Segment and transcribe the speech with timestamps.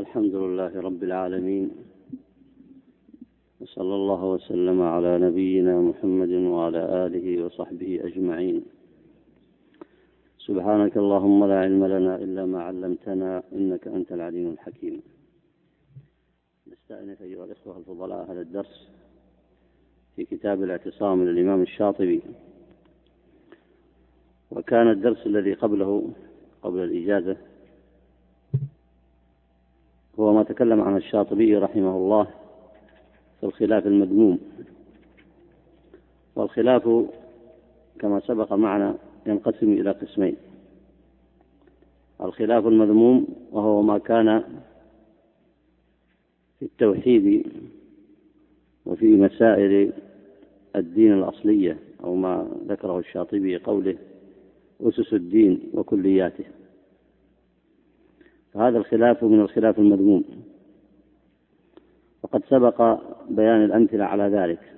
[0.00, 1.70] الحمد لله رب العالمين
[3.60, 8.56] وصلى الله وسلم على نبينا محمد وعلى آله وصحبه أجمعين.
[10.46, 15.02] سبحانك اللهم لا علم لنا إلا ما علمتنا إنك أنت العليم الحكيم.
[16.72, 18.88] نستأنف أيها الإخوة الفضلاء هذا الدرس
[20.16, 22.20] في كتاب الاعتصام للإمام الشاطبي.
[24.50, 25.90] وكان الدرس الذي قبله
[26.62, 27.36] قبل الإجازة
[30.20, 32.24] هو ما تكلم عن الشاطبي رحمه الله
[33.40, 34.38] في الخلاف المذموم.
[36.36, 36.88] والخلاف
[37.98, 38.94] كما سبق معنا
[39.26, 40.36] ينقسم إلى قسمين.
[42.20, 44.42] الخلاف المذموم وهو ما كان
[46.58, 47.46] في التوحيد
[48.86, 49.92] وفي مسائل
[50.76, 53.96] الدين الأصلية أو ما ذكره الشاطبي قوله
[54.80, 56.44] أسس الدين وكلياته.
[58.52, 60.24] فهذا الخلاف من الخلاف المذموم.
[62.22, 64.72] وقد سبق بيان الأمثلة على ذلك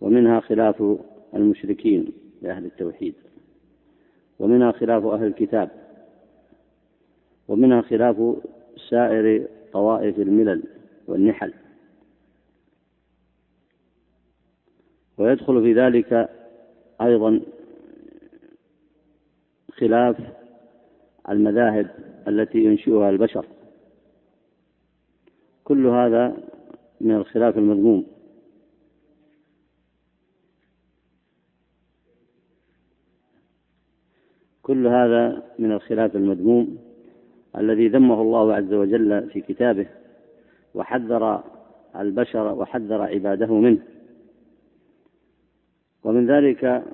[0.00, 0.98] ومنها خلاف
[1.34, 3.14] المشركين لأهل التوحيد
[4.38, 5.70] ومنها خلاف أهل الكتاب
[7.48, 8.36] ومنها خلاف
[8.90, 10.62] سائر طوائف الملل
[11.06, 11.54] والنحل.
[15.18, 16.28] ويدخل في ذلك
[17.00, 17.40] أيضا
[19.72, 20.16] خلاف
[21.30, 21.90] المذاهب
[22.28, 23.46] التي ينشئها البشر.
[25.64, 26.36] كل هذا
[27.00, 28.06] من الخلاف المذموم.
[34.62, 36.78] كل هذا من الخلاف المذموم
[37.56, 39.86] الذي ذمه الله عز وجل في كتابه
[40.74, 41.44] وحذر
[41.96, 43.78] البشر وحذر عباده منه.
[46.04, 46.84] ومن ذلك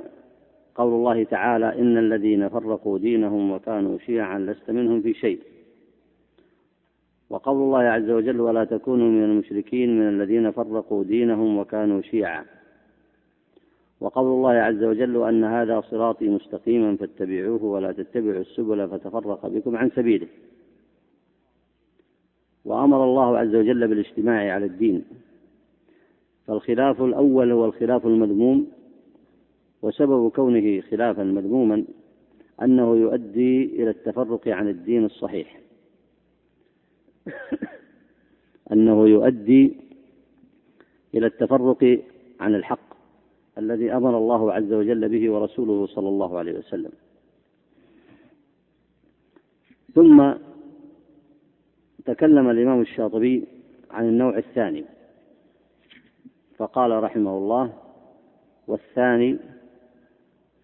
[0.75, 5.41] قول الله تعالى إن الذين فرقوا دينهم وكانوا شيعا لست منهم في شيء.
[7.31, 12.45] وقول الله عز وجل ولا تكونوا من المشركين من الذين فرقوا دينهم وكانوا شيعا.
[14.01, 19.91] وقول الله عز وجل أن هذا صراطي مستقيما فاتبعوه ولا تتبعوا السبل فتفرق بكم عن
[19.91, 20.27] سبيله.
[22.65, 25.05] وأمر الله عز وجل بالاجتماع على الدين.
[26.47, 28.67] فالخلاف الأول هو الخلاف المذموم.
[29.85, 31.85] وسبب كونه خلافا مذموما
[32.63, 35.61] أنه يؤدي إلى التفرق عن الدين الصحيح.
[38.73, 39.77] أنه يؤدي
[41.15, 42.01] إلى التفرق
[42.41, 42.95] عن الحق
[43.59, 46.93] الذي أمر الله عز وجل به ورسوله صلى الله عليه وسلم.
[49.95, 50.33] ثم
[52.05, 53.45] تكلم الإمام الشاطبي
[53.91, 54.85] عن النوع الثاني
[56.57, 57.73] فقال رحمه الله
[58.67, 59.39] والثاني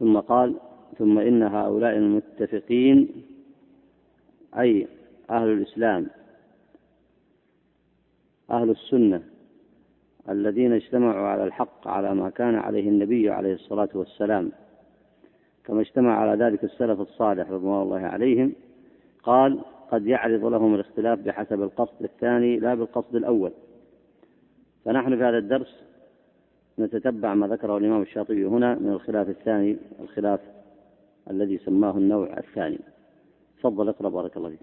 [0.01, 0.55] ثم قال
[0.99, 3.09] ثم إن هؤلاء المتفقين
[4.59, 4.87] أي
[5.31, 6.07] أهل الإسلام
[8.51, 9.23] أهل السنة
[10.29, 14.53] الذين اجتمعوا على الحق على ما كان عليه النبي عليه الصلاة والسلام
[15.65, 18.53] كما اجتمع على ذلك السلف الصالح رضوان الله عليهم
[19.23, 19.61] قال
[19.91, 23.53] قد يعرض لهم الاختلاف بحسب القصد الثاني لا بالقصد الأول.
[24.85, 25.90] فنحن في هذا الدرس
[26.79, 30.41] نتتبع ما ذكره الإمام الشاطبي هنا من الخلاف الثاني الخلاف
[31.31, 32.79] الذي سماه النوع الثاني.
[33.59, 34.61] تفضل اقرأ بارك الله فيك.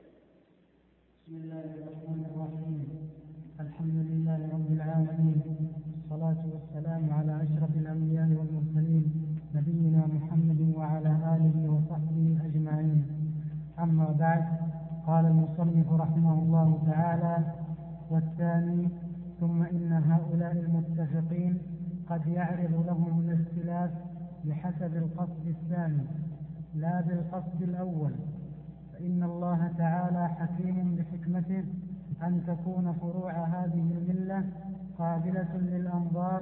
[1.27, 2.79] بسم الله الرحمن الرحيم.
[3.59, 5.41] الحمد لله رب العالمين.
[6.09, 9.05] والصلاة والسلام على أشرف الأنبياء والمرسلين
[9.55, 12.99] نبينا محمد وعلى آله وصحبه أجمعين.
[13.79, 14.45] أما بعد
[15.07, 17.37] قال المصنف رحمه الله تعالى
[18.11, 18.89] والثاني
[19.39, 21.57] ثم إن هؤلاء المتفقين
[22.09, 23.91] قد يعرض لهم الاختلاف
[24.45, 26.03] بحسب القصد الثاني
[26.75, 28.11] لا بالقصد الأول.
[28.93, 31.63] فإن الله تعالى حكيم بحكمته
[32.23, 34.43] أن تكون فروع هذه الملة
[34.99, 36.41] قابلة للأنظار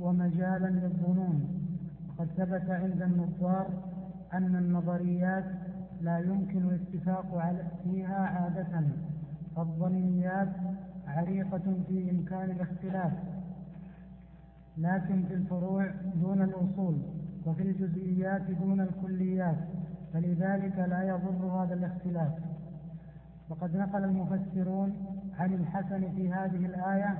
[0.00, 1.48] ومجالا للظنون.
[2.08, 3.66] وقد ثبت عند النظار
[4.32, 5.44] أن النظريات
[6.00, 8.82] لا يمكن الاتفاق فيها عادة
[9.56, 10.52] فالظنيات
[11.06, 13.12] عريقة في إمكان الاختلاف.
[14.78, 16.98] لكن في الفروع دون الأصول
[17.46, 19.56] وفي الجزئيات دون الكليات
[20.12, 22.32] فلذلك لا يضر هذا الاختلاف.
[23.50, 24.94] وقد نقل المفسرون
[25.38, 27.18] عن الحسن في هذه الآية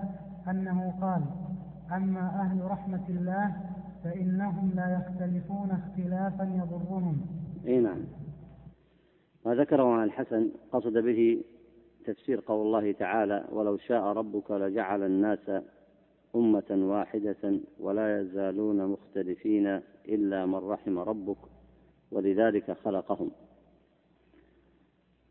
[0.51, 1.23] أنه قال
[1.93, 3.57] أما أهل رحمة الله
[4.05, 7.27] فإنهم لا يختلفون اختلافا يضرهم.
[7.67, 8.01] أي نعم.
[9.47, 11.45] ما ذكره عن الحسن قصد به
[12.07, 15.51] تفسير قول الله تعالى ولو شاء ربك لجعل الناس
[16.37, 21.37] أمة واحدة ولا يزالون مختلفين إلا من رحم ربك
[22.11, 23.31] ولذلك خلقهم.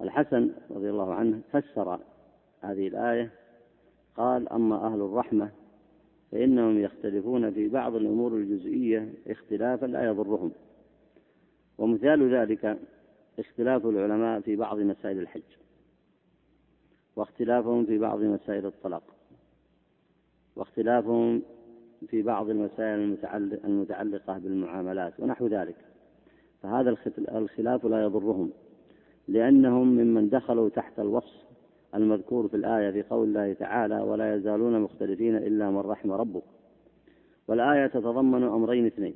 [0.02, 2.00] الحسن رضي الله عنه فسر
[2.62, 3.32] هذه الآية
[4.16, 5.52] قال أما أهل الرحمة
[6.32, 10.52] فإنهم يختلفون في بعض الأمور الجزئية اختلافا لا يضرهم.
[11.78, 12.80] ومثال ذلك
[13.40, 15.42] اختلاف العلماء في بعض مسائل الحج
[17.16, 19.13] واختلافهم في بعض مسائل الطلاق.
[20.56, 21.42] واختلافهم
[22.08, 23.18] في بعض المسائل
[23.66, 25.76] المتعلقة بالمعاملات ونحو ذلك.
[26.62, 26.96] فهذا
[27.36, 28.52] الخلاف لا يضرهم
[29.28, 31.44] لأنهم ممن دخلوا تحت الوصف
[31.96, 36.44] المذكور في الآية في قول الله تعالى ولا يزالون مختلفين إلا من رحم ربك
[37.48, 39.16] والآية تتضمن أمرين اثنين.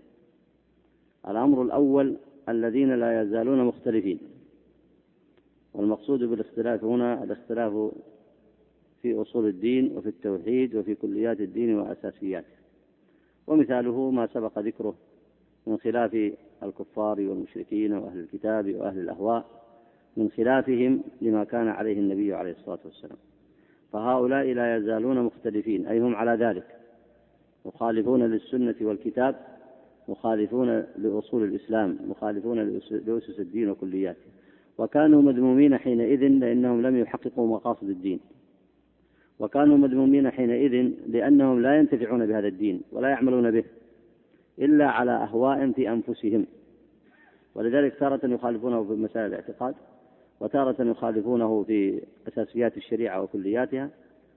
[1.27, 2.17] الأمر الأول
[2.49, 4.19] الذين لا يزالون مختلفين.
[5.73, 7.91] والمقصود بالاختلاف هنا الاختلاف
[9.07, 12.57] في أصول الدين وفي التوحيد وفي كليات الدين وأساسياته.
[13.47, 14.95] ومثاله ما سبق ذكره
[15.67, 16.31] من خلاف
[16.63, 19.45] الكفار والمشركين وأهل الكتاب وأهل الأهواء
[20.17, 23.17] من خلافهم لما كان عليه النبي عليه الصلاة والسلام.
[23.93, 26.67] فهؤلاء لا يزالون مختلفين أي هم على ذلك.
[27.65, 29.35] مخالفون للسنة والكتاب
[30.07, 32.59] مخالفون لأصول الإسلام مخالفون
[32.91, 34.27] لأسس الدين وكلياته.
[34.77, 38.19] وكانوا مذمومين حينئذ لأنهم لم يحققوا مقاصد الدين.
[39.39, 43.63] وكانوا مذمومين حينئذ لأنهم لا ينتفعون بهذا الدين ولا يعملون به
[44.59, 46.45] إلا على أهواء في أنفسهم.
[47.55, 49.75] ولذلك تارة يخالفونه في مسائل الاعتقاد
[50.39, 53.89] وتارة يخالفونه في أساسيات الشريعة وكلياتها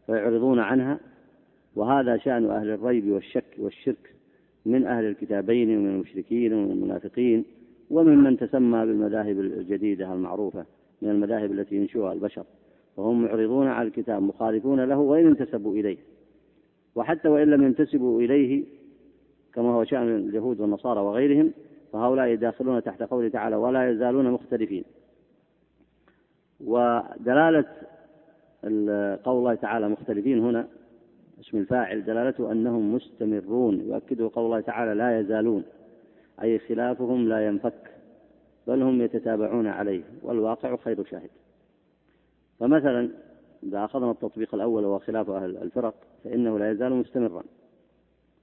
[0.07, 1.01] فيعرضون عنها
[1.77, 4.15] وهذا شأن أهل الريب والشك والشرك
[4.67, 7.45] من أهل الكتابين ومن المشركين ومن المنافقين
[7.91, 10.65] وممن تسمى بالمذاهب الجديدة المعروفة
[11.03, 12.45] من المذاهب التي ينشئها البشر.
[13.01, 15.99] وهم معرضون على الكتاب مخالفون له وإن انتسبوا إليه.
[16.95, 18.65] وحتى وإن لم ينتسبوا إليه
[19.55, 21.53] كما هو شأن اليهود والنصارى وغيرهم
[21.93, 24.85] فهؤلاء داخلون تحت قوله تعالى ولا يزالون مختلفين.
[26.65, 27.65] ودلالة
[29.25, 30.67] قول الله تعالى مختلفين هنا
[31.41, 35.65] اسم الفاعل دلالته أنهم مستمرون يؤكده قول الله تعالى لا يزالون
[36.43, 37.91] أي خلافهم لا ينفك
[38.67, 41.31] بل هم يتتابعون عليه والواقع خير شاهد.
[42.61, 43.11] فمثلا
[43.63, 47.43] إذا أخذنا التطبيق الأول وهو خلاف أهل الفرق فإنه لا يزال مستمرا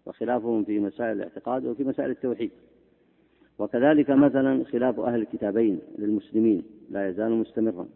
[0.05, 2.51] وخلافهم في مسائل الاعتقاد وفي مسائل التوحيد.
[3.59, 7.87] وكذلك مثلا خلاف أهل الكتابين للمسلمين لا يزال مستمرا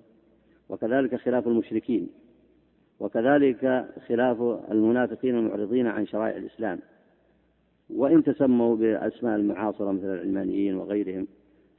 [0.70, 2.10] وكذلك خلاف المشركين
[3.00, 4.42] وكذلك خلاف
[4.72, 6.80] المنافقين المعرضين عن شرائع الإسلام.
[7.90, 11.28] وإن تسموا بأسماء المعاصرة مثل العلمانيين وغيرهم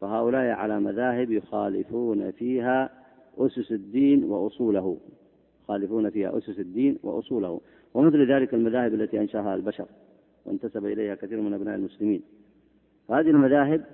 [0.01, 3.02] فهؤلاء على مذاهب يخالفون فيها
[3.39, 4.97] أسس الدين وأصوله.
[5.65, 7.61] يخالفون فيها أسس الدين وأصوله.
[7.95, 9.87] ومثل ذلك المذاهب التي أنشأها البشر
[10.47, 12.23] وانتسب إليها كثير من أبناء المسلمين.
[13.11, 13.85] هذه المذاهب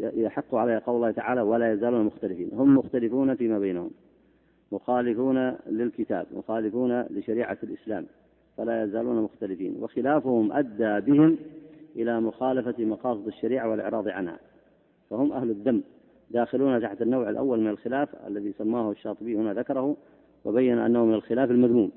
[0.00, 2.50] يحق عليها قول الله تعالى ولا يزالون مختلفين.
[2.52, 3.90] هم مختلفون فيما بينهم.
[4.72, 8.06] مخالفون للكتاب مخالفون لشريعة الإسلام.
[8.56, 9.76] فلا يزالون مختلفين.
[9.80, 11.36] وخلافهم أدى بهم
[11.96, 14.38] إلى مخالفة مقاصد الشريعة والإعراض عنها.
[15.10, 15.82] فهم أهل الذنب
[16.30, 19.96] داخلون تحت النوع الأول من الخلاف الذي سماه الشاطبي هنا ذكره
[20.44, 21.92] وبين أنه من الخلاف المذموم.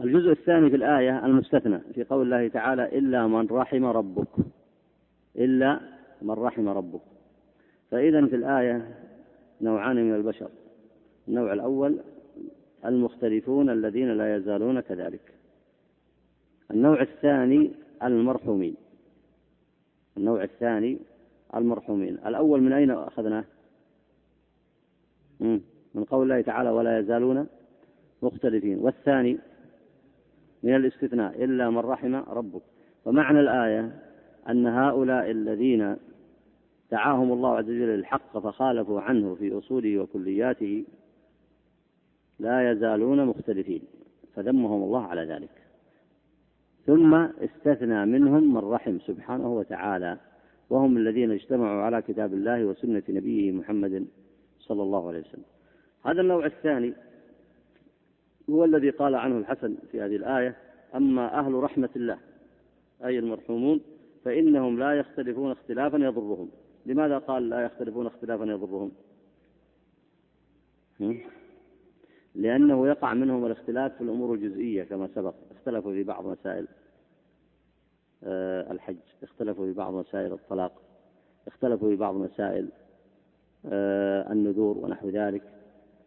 [0.00, 4.28] الجزء الثاني في الآية المستثنى في قول الله تعالى إلا من رحم ربك.
[5.36, 5.80] إلا
[6.22, 7.00] من رحم ربك.
[7.90, 8.94] فإذا في الآية
[9.60, 10.48] نوعان من البشر.
[11.28, 11.98] النوع الأول
[12.84, 15.34] المختلفون الذين لا يزالون كذلك.
[16.70, 17.70] النوع الثاني
[18.02, 18.74] المرحومين.
[20.16, 20.98] النوع الثاني
[21.54, 22.18] المرحومين.
[22.26, 23.44] الأول من أين أخذناه؟
[25.94, 27.46] من قول الله تعالى ولا يزالون
[28.22, 28.78] مختلفين.
[28.78, 29.38] والثاني
[30.62, 32.62] من الاستثناء إلا من رحم ربك.
[33.04, 34.02] ومعنى الآية
[34.48, 35.96] أن هؤلاء الذين
[36.90, 40.84] دعاهم الله عز وجل للحق فخالفوا عنه في أصوله وكلياته
[42.38, 43.82] لا يزالون مختلفين.
[44.34, 45.50] فذمهم الله على ذلك.
[46.86, 50.18] ثم استثنى منهم من رحم سبحانه وتعالى.
[50.70, 54.06] وهم الذين اجتمعوا على كتاب الله وسنة نبيه محمد
[54.58, 55.44] صلى الله عليه وسلم.
[56.06, 56.94] هذا النوع الثاني
[58.50, 60.56] هو الذي قال عنه الحسن في هذه الآية
[60.94, 62.18] أما أهل رحمة الله
[63.04, 63.80] أي المرحومون
[64.24, 66.50] فإنهم لا يختلفون اختلافا يضرهم.
[66.86, 68.92] لماذا قال لا يختلفون اختلافا يضرهم؟
[72.34, 76.66] لأنه يقع منهم الاختلاف في الأمور الجزئية كما سبق اختلفوا في بعض مسائل.
[78.24, 78.96] الحج.
[79.22, 80.72] اختلفوا في بعض مسائل الطلاق
[81.46, 82.68] اختلفوا في بعض مسائل
[83.66, 85.42] آه، النذور ونحو ذلك.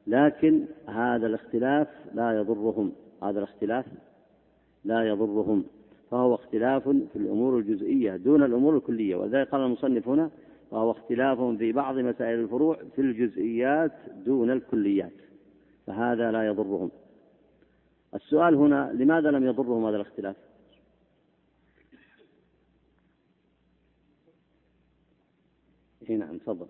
[0.07, 2.91] لكن هذا الاختلاف لا يضرهم
[3.23, 3.85] هذا الاختلاف
[4.85, 5.65] لا يضرهم.
[6.11, 9.15] فهو اختلاف في الأمور الجزئية دون الأمور الكلية.
[9.15, 10.29] ولذلك قال المصنف هنا
[10.71, 13.91] وهو اختلاف في بعض مسائل الفروع في الجزئيات
[14.25, 15.11] دون الكليات.
[15.87, 16.91] فهذا لا يضرهم.
[18.15, 20.35] السؤال هنا لماذا لم يضرهم هذا الاختلاف؟
[26.09, 26.67] اي نعم تفضل.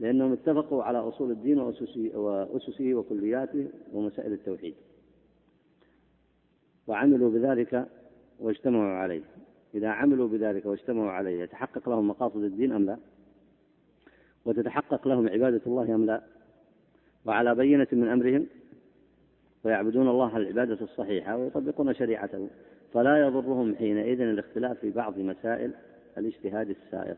[0.00, 4.74] لأنهم اتفقوا على أصول الدين وأسسه, وأسسه وكلياته ومسائل التوحيد.
[6.86, 7.88] وعملوا بذلك
[8.38, 9.22] واجتمعوا عليه.
[9.74, 12.98] إذا عملوا بذلك واجتمعوا عليه يتحقق لهم مقاصد الدين أم لا؟
[14.44, 16.22] وتتحقق لهم عبادة الله أم لا؟
[17.24, 18.46] وعلى بينة من أمرهم؟
[19.64, 22.48] ويعبدون الله العبادة الصحيحة ويطبقون شريعته.
[22.92, 25.74] فلا يضرهم حينئذ الاختلاف في بعض مسائل
[26.18, 27.16] الاجتهاد السائر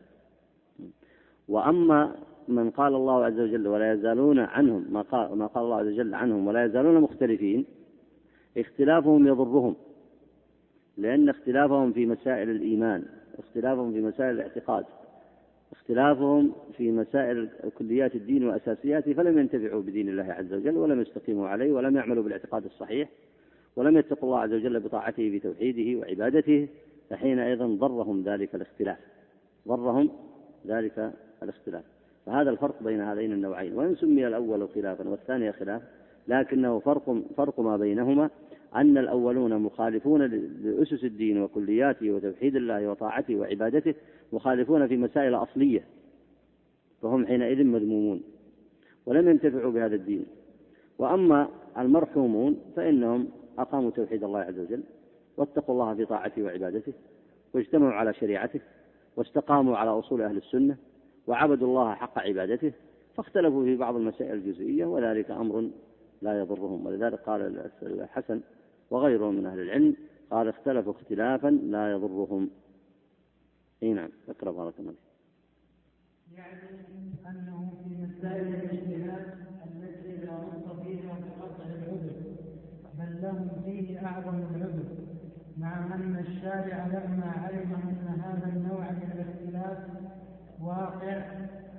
[1.47, 2.15] وأما
[2.47, 6.13] من قال الله عز وجل ولا يزالون عنهم ما قال, ما قال الله عز وجل
[6.13, 7.65] عنهم ولا يزالون مختلفين
[8.57, 9.75] اختلافهم يضرهم
[10.97, 13.05] لأن اختلافهم في مسائل الإيمان
[13.39, 14.85] اختلافهم في مسائل الاعتقاد
[15.71, 21.71] اختلافهم في مسائل كليات الدين وأساسياته فلم ينتفعوا بدين الله عز وجل ولم يستقيموا عليه
[21.71, 23.09] ولم يعملوا بالاعتقاد الصحيح
[23.75, 26.67] ولم يتقوا الله عز وجل بطاعته بتوحيده وعبادته
[27.11, 28.97] فحينئذ ضرهم ذلك الاختلاف.
[29.67, 30.09] ضرهم
[30.67, 31.13] ذلك
[31.43, 31.83] الاختلاف.
[32.25, 33.73] فهذا الفرق بين هذين النوعين.
[33.73, 35.81] وإن سمي الأول خلافا والثاني خلاف
[36.27, 38.29] لكنه فرق فرق ما بينهما
[38.75, 40.21] أن الأولون مخالفون
[40.63, 43.93] لأسس الدين وكلياته وتوحيد الله وطاعته وعبادته
[44.33, 45.83] مخالفون في مسائل أصلية
[47.01, 48.21] فهم حينئذ مذمومون
[49.05, 50.25] ولم ينتفعوا بهذا الدين.
[50.99, 53.27] وأما المرحومون فإنهم
[53.57, 54.83] أقاموا توحيد الله عز وجل
[55.41, 56.93] واتقوا الله في طاعته وعبادته
[57.53, 58.59] واجتمعوا على شريعته
[59.15, 60.77] واستقاموا على أصول أهل السنة
[61.27, 62.73] وعبدوا الله حق عبادته
[63.15, 65.69] فاختلفوا في بعض المسائل الجزئية وذلك أمر
[66.21, 66.85] لا يضرهم.
[66.85, 68.41] ولذلك قال الحسن
[68.91, 69.95] وغيره من أهل العلم
[70.31, 72.49] قال اختلفوا اختلافا لا يضرهم.
[73.83, 74.93] إي نعم أقرأ بارك الله
[76.35, 76.59] يعني
[77.29, 79.33] أنه في مسائل الاجتهاد
[79.65, 82.11] التي لا نص فيها بقطع العذر
[82.99, 85.00] بل لهم فيه أعظم العذر.
[85.61, 89.77] مع أن الشارع لما علم ان هذا النوع من الاختلاف
[90.63, 91.21] واقع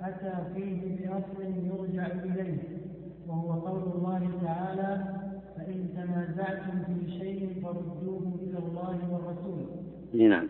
[0.01, 2.57] أتى فيه بأصل يرجع إليه
[3.27, 5.05] وهو قول الله تعالى
[5.57, 9.65] فإن تنازعتم في شيء فردوه إلى الله والرسول.
[10.29, 10.49] نعم.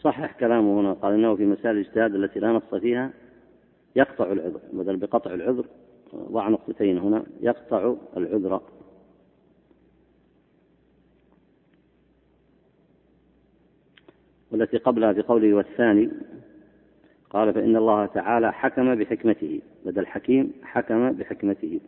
[0.00, 0.92] صحح كلامه هنا.
[0.92, 3.10] قال إنه في مسائل الاجتهاد التي لا نص فيها
[3.96, 5.66] يقطع العذر بدل بقطع العذر
[6.14, 8.60] ضع نقطتين هنا يقطع العذر.
[14.56, 16.10] والتي قبلها في قوله والثاني
[17.30, 21.80] قال فإن الله تعالى حكم بحكمته بدل حكيم حكم بحكمته.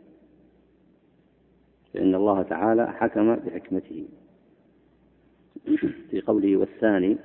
[1.93, 4.07] فإن الله تعالى حكم بحكمته.
[6.11, 7.17] في قوله والثاني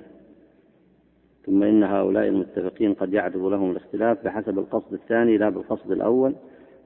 [1.45, 6.35] ثم إن هؤلاء المتفقين قد يعرض لهم الاختلاف بحسب القصد الثاني لا بالقصد الأول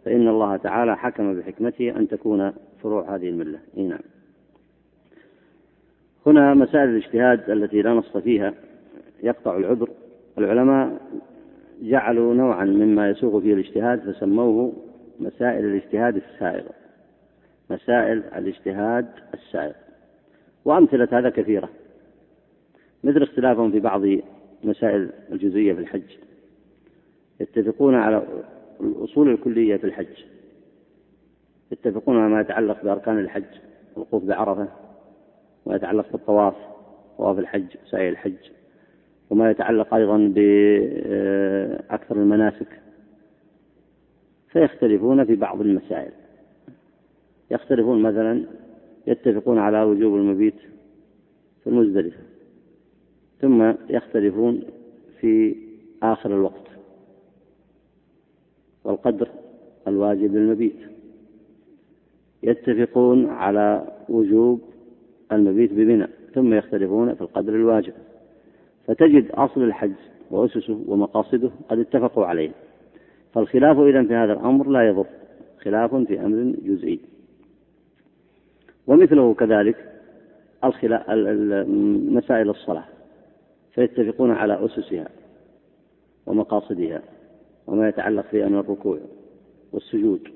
[0.06, 3.60] فإن الله تعالى حكم بحكمته أن تكون فروع هذه الملة.
[3.78, 4.19] إيه نعم.
[6.26, 8.54] هنا مسائل الاجتهاد التي لا نص فيها
[9.24, 9.90] يقطع العذر.
[10.38, 10.98] العلماء
[11.82, 14.74] جعلوا نوعا مما يسوق فيه الاجتهاد فسموه
[15.20, 16.72] مسائل الاجتهاد السائغة.
[17.70, 19.74] مسائل الاجتهاد السائغ
[20.66, 21.70] وأمثلة هذا كثيرة.
[23.04, 24.02] مثل اختلافهم في بعض
[24.64, 26.18] مسائل الجزئية في الحج.
[27.40, 28.24] يتفقون على
[28.82, 30.24] الأصول الكلية في الحج.
[31.72, 33.44] يتفقون على ما يتعلق بأركان الحج.
[33.98, 34.68] الوقوف بعرفة.
[35.66, 36.56] وما يتعلق بالطواف
[37.18, 38.52] طواف الحج سعي الحج.
[39.30, 42.82] وما يتعلق أيضا بأكثر المناسك.
[44.48, 46.12] فيختلفون في بعض المسائل.
[47.52, 48.46] يختلفون مثلا
[49.08, 50.60] يتفقون على وجوب المبيت
[51.64, 52.24] في المزدلفة.
[53.42, 54.64] ثم يختلفون
[55.20, 55.56] في
[56.04, 56.68] آخر الوقت.
[58.84, 59.28] والقدر
[59.88, 60.80] الواجب للمبيت.
[62.44, 64.62] يتفقون على وجوب
[65.32, 67.94] المبيت بمنى ثم يختلفون في القدر الواجب.
[68.88, 69.94] فتجد أصل الحج
[70.32, 72.52] وأسسه ومقاصده قد اتفقوا عليه.
[73.34, 75.06] فالخلاف إذا في هذا الأمر لا يضر.
[75.62, 77.00] خلاف في أمر جزئي.
[78.88, 79.76] ومثله كذلك
[82.16, 82.86] مسائل الصلاة.
[83.74, 85.10] فيتفقون على أسسها
[86.26, 87.02] ومقاصدها
[87.68, 88.98] وما يتعلق فيها من الركوع
[89.74, 90.28] والسجود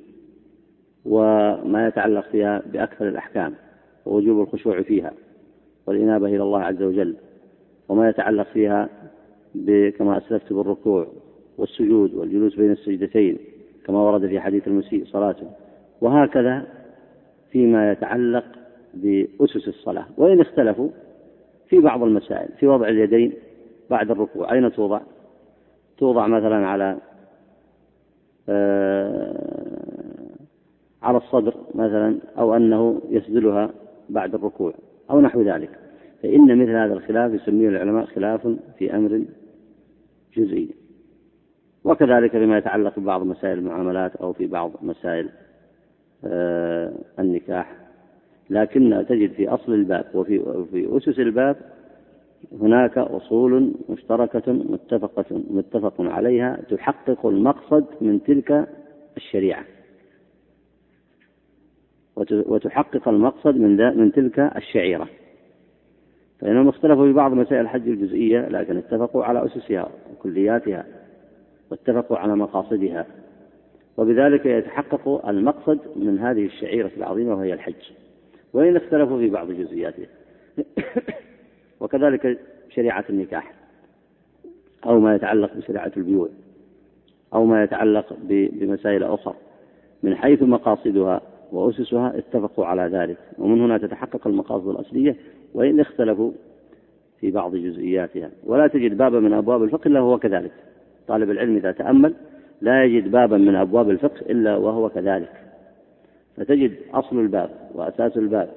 [1.06, 3.54] وما يتعلق فيها بأكثر الأحكام.
[4.06, 5.14] ووجوب الخشوع فيها
[5.88, 7.16] والإنابة إلى الله عز وجل
[7.90, 8.90] وما يتعلق فيها
[9.98, 11.08] كما أسلفت بالركوع
[11.58, 13.38] والسجود والجلوس بين السجدتين
[13.86, 15.48] كما ورد في حديث المسيء صلاته
[16.02, 16.66] وهكذا
[17.52, 18.46] فيما يتعلق
[18.94, 20.90] بأسس الصلاة وإن اختلفوا
[21.70, 23.34] في بعض المسائل في وضع اليدين
[23.90, 25.02] بعد الركوع أين توضع؟
[25.98, 26.98] توضع مثلا على
[28.50, 29.84] آه،
[31.02, 33.70] على الصدر مثلا أو أنه يسدلها
[34.14, 34.74] بعد الركوع
[35.10, 35.70] أو نحو ذلك.
[36.24, 39.24] فإن مثل هذا الخلاف يسميه العلماء خلاف في أمر
[40.38, 40.70] جزئي.
[41.84, 45.30] وكذلك فيما يتعلق ببعض مسائل المعاملات أو في بعض مسائل
[46.26, 47.76] آه، النكاح.
[48.50, 51.56] لكن تجد في أصل الباب وفي في أسس الباب
[52.62, 58.68] هناك أصول مشتركة متفقة متفق عليها تحقق المقصد من تلك
[59.18, 59.66] الشريعة.
[62.16, 65.08] وتحقق المقصد من من تلك الشعيرة.
[66.40, 70.86] فإنهم اختلفوا في بعض مسائل الحج الجزئية لكن اتفقوا على أسسها وكلياتها
[71.72, 73.06] واتفقوا على مقاصدها.
[73.98, 77.92] وبذلك يتحقق المقصد من هذه الشعيرة العظيمة وهي الحج.
[78.54, 80.08] وإن اختلفوا في بعض جزئياتها
[81.82, 82.40] وكذلك
[82.70, 83.54] شريعة النكاح
[84.86, 86.30] أو ما يتعلق بشريعة البيوع
[87.34, 89.36] أو ما يتعلق بمسائل أخرى
[90.04, 91.22] من حيث مقاصدها
[91.54, 93.18] وأسسها اتفقوا على ذلك.
[93.38, 95.16] ومن هنا تتحقق المقاصد الأصلية
[95.54, 96.32] وإن اختلفوا
[97.20, 98.30] في بعض جزئياتها.
[98.46, 100.52] ولا تجد بابا من أبواب الفقه إلا هو كذلك.
[101.08, 102.14] طالب العلم إذا تأمل
[102.62, 105.32] لا يجد بابا من أبواب الفقه إلا وهو كذلك.
[106.38, 108.50] فتجد أصل الباب وأساس الباب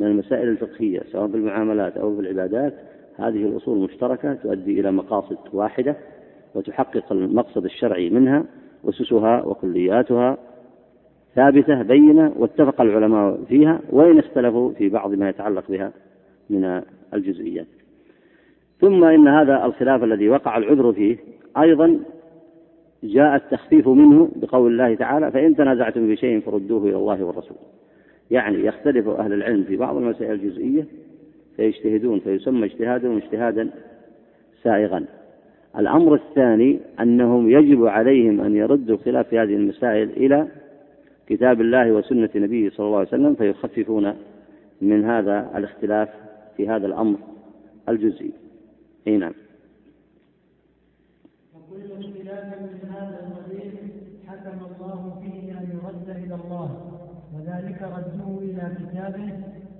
[0.00, 2.74] من المسائل الفقهية سواء في المعاملات أو في العبادات
[3.16, 5.96] هذه الأصول مشتركة تؤدي إلى مقاصد واحدة
[6.54, 8.44] وتحقق المقصد الشرعي منها
[8.88, 10.36] أسسها وكلياتها
[11.34, 15.92] ثابتة بينة واتفق العلماء فيها وإن اختلفوا في بعض ما يتعلق بها
[16.50, 16.82] من
[17.14, 17.66] الجزئيات.
[18.80, 21.16] ثم إن هذا الخلاف الذي وقع العذر فيه
[21.58, 22.00] أيضا
[23.02, 27.56] جاء التخفيف منه بقول الله تعالى فإن تنازعتم في شيء فردوه إلى الله والرسول.
[28.30, 30.86] يعني يختلف أهل العلم في بعض المسائل الجزئية
[31.56, 33.70] فيجتهدون فيسمى اجتهادهم اجتهادا
[34.62, 35.04] سائغا.
[35.78, 40.46] الأمر الثاني أنهم يجب عليهم أن يردوا الخلاف في هذه المسائل إلى
[41.26, 44.14] كتاب الله وسنة نبيه صلى الله عليه وسلم فيخففون
[44.80, 46.08] من هذا الاختلاف
[46.56, 47.18] في هذا الأمر
[47.88, 48.32] الجزئي.
[49.06, 49.32] أي نعم.
[51.54, 53.72] وكل اختلاف من هذا القبيل
[54.28, 56.90] حكم الله فيه أن يرد إلى الله
[57.34, 59.32] وذلك رده إلى كتابه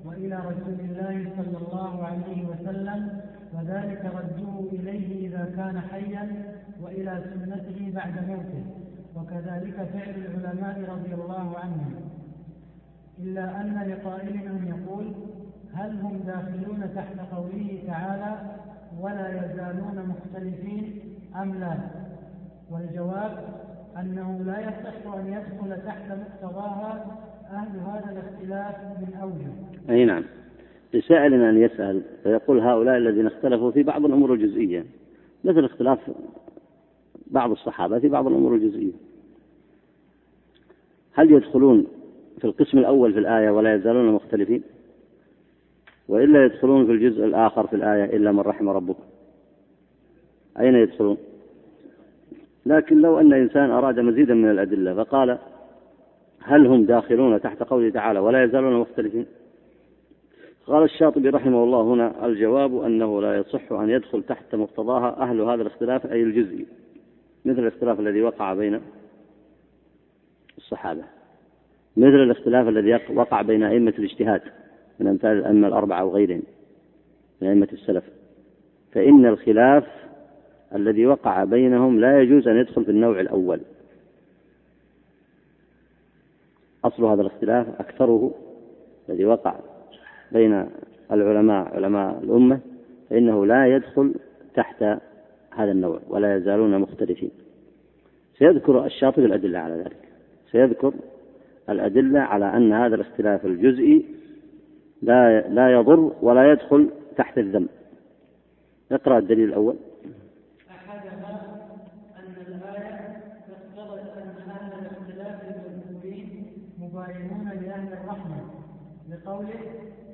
[0.05, 3.21] وإلى رسول الله صلى الله عليه وسلم
[3.55, 8.84] وذلك رده إليه إذا كان حيا وإلى سنته بعد موته.
[9.17, 11.95] وكذلك فعل العلماء رضي الله عنهم.
[13.23, 15.13] إلا أن لقائلهم يقول
[15.75, 18.37] هل هم داخلون تحت قوله تعالى
[19.01, 21.01] ولا يزالون مختلفين
[21.43, 21.77] أم لا؟
[22.71, 23.39] والجواب
[24.01, 27.07] أنه لا يصح أن يدخل تحت مقتضاها
[27.53, 29.95] أهل هذا الاختلاف من أوجه.
[29.95, 30.25] أي نعم.
[30.95, 34.85] لسائل أن يسأل فيقول هؤلاء الذين اختلفوا في بعض الأمور الجزئية
[35.45, 35.99] مثل اختلاف
[37.27, 38.93] بعض الصحابة في بعض الأمور الجزئية.
[41.13, 41.87] هل يدخلون
[42.39, 44.63] في القسم الأول في الآية ولا يزالون مختلفين؟
[46.09, 48.97] وإلا يدخلون في الجزء الآخر في الآية إلا من رحم ربك.
[50.61, 51.17] أين يدخلون؟
[52.67, 55.39] لكن لو أن إنسان أراد مزيدا من الأدلة فقال
[56.41, 59.27] هل هم داخلون تحت قوله تعالى ولا يزالون مختلفين؟
[60.67, 65.63] قال الشاطبي رحمه الله هنا الجواب أنه لا يصح أن يدخل تحت مقتضاها أهل هذا
[65.63, 66.67] الاختلاف أي الجزئي.
[67.45, 68.81] مثل الاختلاف الذي وقع بين
[70.59, 71.03] الصحابة
[71.97, 74.43] مثل الاختلاف الذي وقع بين أئمة الاجتهاد
[75.01, 76.43] من أمثال الأئمة الأربعة وغيرهم
[77.43, 78.05] من أئمة السلف.
[78.93, 79.87] فإن الخلاف
[80.75, 83.61] الذي وقع بينهم لا يجوز أن يدخل في النوع الأول.
[86.85, 88.35] أصل هذا الاختلاف أكثره
[89.09, 89.55] الذي وقع
[90.33, 90.67] بين
[91.13, 92.61] العلماء علماء الأمة
[93.11, 94.15] فإنه لا يدخل
[94.55, 94.85] تحت
[95.57, 97.31] هذا النوع ولا يزالون مختلفين.
[98.39, 100.09] سيذكر الشاطبي الأدلة على ذلك.
[100.53, 100.93] سيذكر
[101.69, 104.05] الأدلة على أن هذا الاختلاف الجزئي
[105.03, 107.69] لا لا يضر ولا يدخل تحت الذم.
[108.93, 109.77] اقرأ الدليل الأول.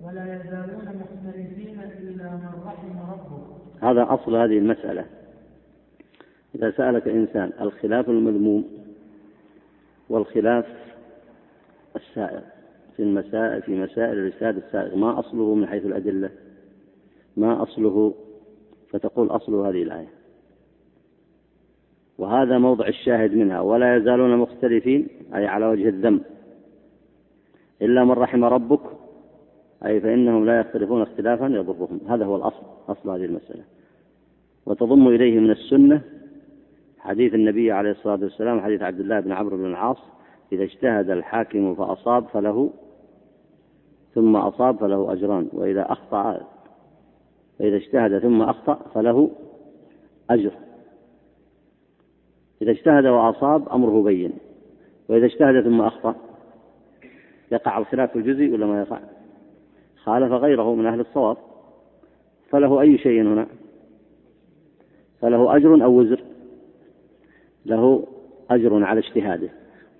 [0.05, 3.43] ولا يزالون مختلفين إلا من رحم ربه.
[3.83, 5.05] هذا أصل هذه المسألة.
[6.55, 8.65] إذا سألك إنسان الخلاف المذموم
[10.09, 10.67] والخلاف
[11.97, 12.41] السائر
[12.97, 16.31] في المسائل في مسائل الاجتهاد السائغ ما أصله من حيث الأدلة؟
[17.37, 18.15] ما أصله؟
[18.91, 20.09] فتقول أصل هذه الآية.
[22.19, 26.21] وهذا موضع الشاهد منها ولا يزالون مختلفين أي على وجه الذم.
[27.83, 28.81] إلا من رحم ربك
[29.87, 32.01] أي فإنهم لا يختلفون اختلافا يضرهم.
[32.09, 33.63] هذا هو الأصل أصل هذه المسألة.
[34.67, 36.03] وتضم إليه من السنة
[37.01, 39.99] حديث النبي عليه الصلاة والسلام حديث عبد الله بن عمرو بن العاص
[40.53, 42.71] إذا اجتهد الحاكم فأصاب فله
[44.15, 46.47] ثم أصاب فله أجران وإذا أخطأ
[47.59, 49.31] فإذا اجتهد ثم أخطأ فله
[50.31, 50.53] أجر
[52.63, 54.33] إذا اجتهد وأصاب أمره بين
[55.09, 56.15] وإذا اجتهد ثم أخطأ
[57.53, 59.01] يقع الخلاف الجزئي ولا ما يقع؟
[59.97, 61.37] خالف غيره من أهل الصواب
[62.51, 63.47] فله أي شيء هنا؟
[65.21, 66.30] فله أجر أو وزر؟
[67.67, 68.07] له
[68.51, 69.49] أجر على اجتهاده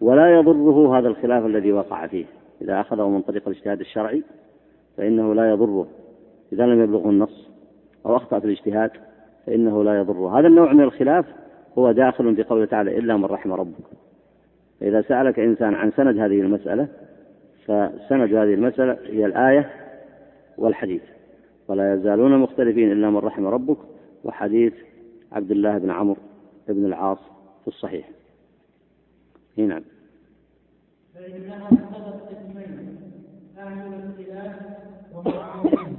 [0.01, 2.25] ولا يضره هذا الخلاف الذي وقع فيه.
[2.63, 4.23] إذا أخذه من طريق الاجتهاد الشرعي
[4.97, 5.87] فإنه لا يضره.
[6.53, 7.49] إذا لم يبلغه النص
[8.07, 8.91] أو أخطأ في الاجتهاد
[9.47, 10.39] فإنه لا يضره.
[10.39, 11.27] هذا النوع من الخلاف
[11.79, 13.85] هو داخل في قوله تعالى إلا من رحم ربك.
[14.81, 16.89] فإذا سألك إنسان عن سند هذه المسألة
[17.65, 19.71] فسند هذه المسألة هي الآية
[20.59, 21.03] والحديث.
[21.69, 23.79] ولا يزالون مختلفين إلا من رحم ربك.
[24.25, 24.73] وحديث
[25.33, 26.17] عبد الله بن عمرو
[26.69, 27.19] بن العاص
[27.63, 28.09] في الصحيح.
[29.57, 29.83] نعم.
[31.15, 33.01] فإنها اقتضت قسمين.
[33.59, 34.57] أهل الاختلاف
[35.15, 35.97] ومعاونين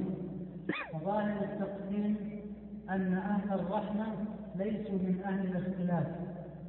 [0.93, 2.15] فظاهر التقسيم
[2.89, 4.05] أن أهل الرحمة
[4.55, 6.07] ليسوا من أهل الاختلاف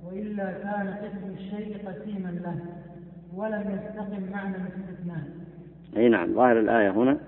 [0.06, 2.58] وإلا كان قسم الشيء قسيما له
[3.34, 5.24] ولم يستقم معنى الاستثناء.
[5.96, 6.34] أي نعم.
[6.34, 7.18] ظاهر الآية هنا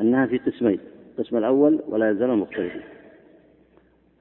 [0.00, 0.80] أنها في قسمين.
[1.18, 2.82] القسم الأول ولا يزال مختلفين.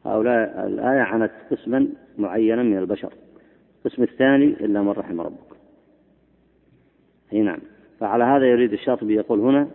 [0.06, 3.14] هؤلاء الآية عنت قسما معينا من البشر
[3.86, 5.58] القسم الثاني إلا من رحم ربك
[7.34, 7.60] أي نعم
[8.00, 9.68] فعلى هذا يريد الشاطبي يقول هنا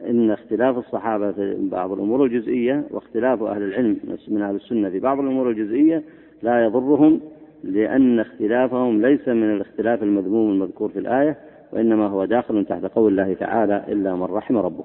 [0.00, 3.96] إن اختلاف الصحابة في بعض الأمور الجزئية واختلاف أهل العلم
[4.28, 6.02] من أهل السنة في بعض الأمور الجزئية
[6.42, 7.20] لا يضرهم
[7.64, 11.38] لأن اختلافهم ليس من الاختلاف المذموم المذكور في الآية
[11.72, 14.84] وإنما هو داخل تحت قول الله تعالى إلا من رحم ربك.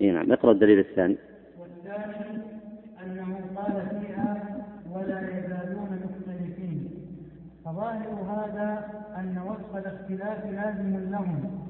[0.00, 1.16] إيه نعم اقرأ الدليل الثاني.
[1.60, 2.42] والثاني
[3.04, 4.64] أنه قال فيها
[4.94, 6.90] ولا يزالون مختلفين
[7.86, 8.84] فظاهر هذا
[9.16, 11.60] أن وصف الاختلاف لازم لهم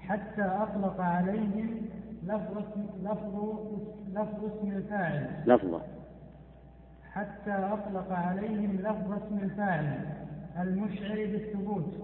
[0.00, 1.70] حتى أطلق عليهم
[2.22, 3.58] لفظ اسم لفظ
[4.12, 5.30] لفظ اسم الفاعل.
[5.46, 5.80] لفظة.
[7.12, 10.00] حتى أطلق عليهم لفظ اسم الفاعل
[10.60, 11.94] المشعر بالثبوت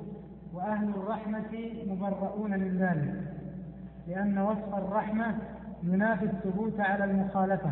[0.55, 3.15] وأهل الرحمة مبرؤون من ذلك
[4.09, 5.35] لأن وصف الرحمة
[5.83, 7.71] ينافي الثبوت على المخالفة.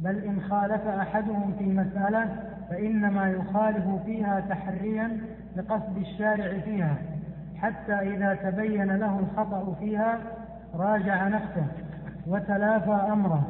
[0.00, 5.20] بل إن خالف أحدهم في مسألة فإنما يخالف فيها تحريا
[5.56, 6.96] لقصد الشارع فيها
[7.56, 10.18] حتى إذا تبين له الخطأ فيها
[10.74, 11.66] راجع نفسه
[12.26, 13.42] وتلافى أمره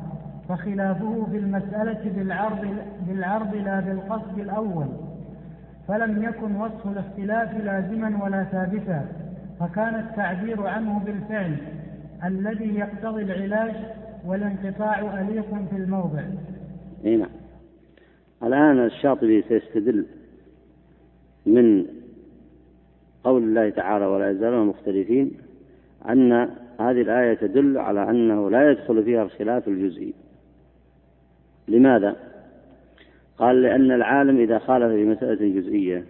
[0.48, 2.76] فخلافه في المسألة بالعرض,
[3.09, 4.87] بالعرض لا بالقصد الأول.
[5.88, 9.06] فلم يكن وصف الاختلاف لازما ولا ثابتا
[9.61, 11.56] فكان التعبير عنه بالفعل
[12.24, 13.74] الذي يقتضي العلاج
[14.26, 16.22] والانقطاع أليق في الموضع.
[17.04, 17.39] اي نعم.
[18.42, 20.07] الآن الشاطبي سيستدل
[21.46, 21.87] من
[23.24, 25.33] قول الله تعالى ولا يزالون مختلفين
[26.09, 26.33] أن
[26.81, 30.14] هذه الآية تدل على أنه لا يدخل فيها الخلاف الجزئي
[31.68, 32.16] لماذا؟
[33.38, 36.05] قال لأن العالم إذا خالف في مسألة جزئية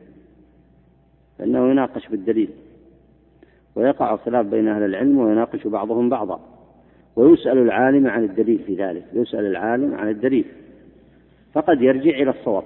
[1.39, 2.51] فإنه يناقش بالدليل
[3.75, 6.41] ويقع الخلاف بين أهل العلم ويناقش بعضهم بعضا
[7.17, 10.45] ويسأل العالم عن الدليل في ذلك يسأل العالم عن الدليل
[11.53, 12.65] فقد يرجع إلى الصواب.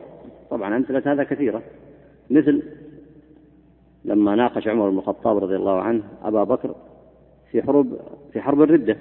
[0.50, 1.62] طبعا أمثلة هذا كثيرة.
[2.30, 2.62] مثل
[4.04, 6.74] لما ناقش عمر بن الخطاب رضي الله عنه أبا بكر
[7.50, 7.98] في حرب
[8.32, 8.96] في حرب الردة.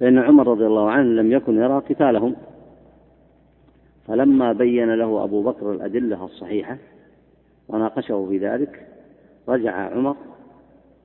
[0.00, 2.36] فإن عمر رضي الله عنه لم يكن يرى قتالهم.
[4.06, 6.78] فلما بين له أبو بكر الأدلة الصحيحة
[7.68, 8.86] وناقشه في ذلك
[9.48, 10.16] رجع عمر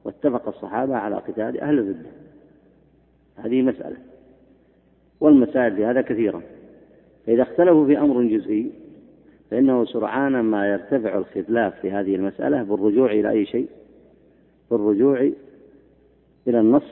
[0.05, 2.09] واتفق الصحابة على قتال أهل الردة.
[3.35, 3.97] هذه مسألة.
[5.19, 6.41] والمسائل في هذا كثيرة.
[7.27, 8.71] فإذا اختلفوا في أمر جزئي
[9.51, 13.67] فإنه سرعان ما يرتفع الخلاف في هذه المسألة بالرجوع إلى أي شيء؟
[14.71, 15.31] بالرجوع
[16.47, 16.91] إلى النص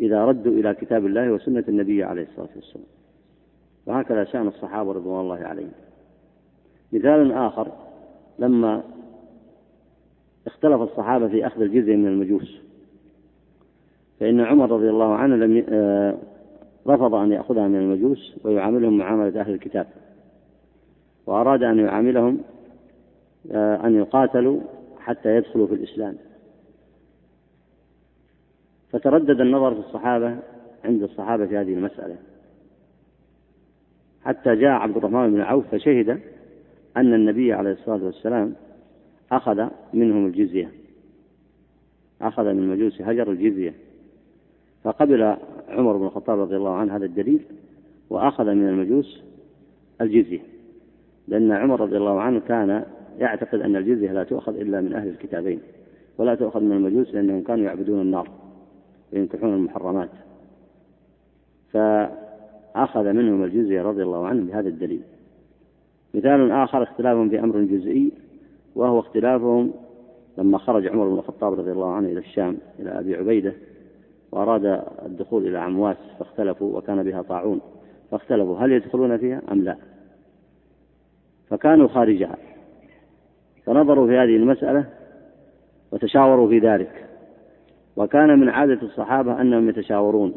[0.00, 2.86] إذا ردوا إلى كتاب الله وسنة النبي عليه الصلاة والسلام.
[3.86, 5.72] وهكذا شأن الصحابة رضوان الله عليهم.
[6.92, 7.72] مثال آخر
[8.38, 8.82] لما
[10.46, 12.60] اختلف الصحابة في أخذ الجزية من المجوس
[14.20, 16.18] فإن عمر رضي الله عنه لم آه،
[16.88, 19.86] رفض أن يأخذها من المجوس ويعاملهم معاملة أهل الكتاب
[21.26, 22.40] وأراد أن يعاملهم
[23.52, 24.60] آه، أن يقاتلوا
[24.98, 26.16] حتى يدخلوا في الإسلام.
[28.90, 30.36] فتردد النظر في الصحابة
[30.84, 32.16] عند الصحابة في هذه المسألة.
[34.24, 36.20] حتى جاء عبد الرحمن بن عوف فشهد
[36.96, 38.54] أن النبي عليه الصلاة والسلام
[39.32, 40.70] أخذ منهم الجزية
[42.22, 43.74] أخذ من المجوس هجر الجزية.
[44.84, 45.36] فقبل
[45.68, 47.40] عمر بن الخطاب رضي الله عنه هذا الدليل
[48.10, 49.22] وأخذ من المجوس
[50.00, 50.40] الجزية.
[51.28, 52.84] لأن عمر رضي الله عنه كان
[53.18, 55.60] يعتقد أن الجزية لا تؤخذ إلا من أهل الكتابين
[56.18, 58.28] ولا تؤخذ من المجوس لأنهم كانوا يعبدون النار
[59.12, 60.10] وينكحون المحرمات.
[61.72, 65.02] فأخذ منهم الجزية رضي الله عنهم بهذا الدليل.
[66.14, 68.12] مثال آخر اختلافهم في أمر جزئي
[68.74, 69.72] وهو اختلافهم
[70.38, 73.52] لما خرج عمر بن الخطاب رضي الله عنه إلى الشام إلى أبي عبيدة
[74.32, 77.60] وأراد الدخول إلى عمواس فاختلفوا وكان بها طاعون.
[78.10, 79.76] فاختلفوا هل يدخلون فيها أم لا؟
[81.48, 82.36] فكانوا خارجها.
[83.64, 84.84] فنظروا في هذه المسألة
[85.92, 87.06] وتشاوروا في ذلك.
[87.96, 90.34] وكان من عادة الصحابة أنهم يتشاورون.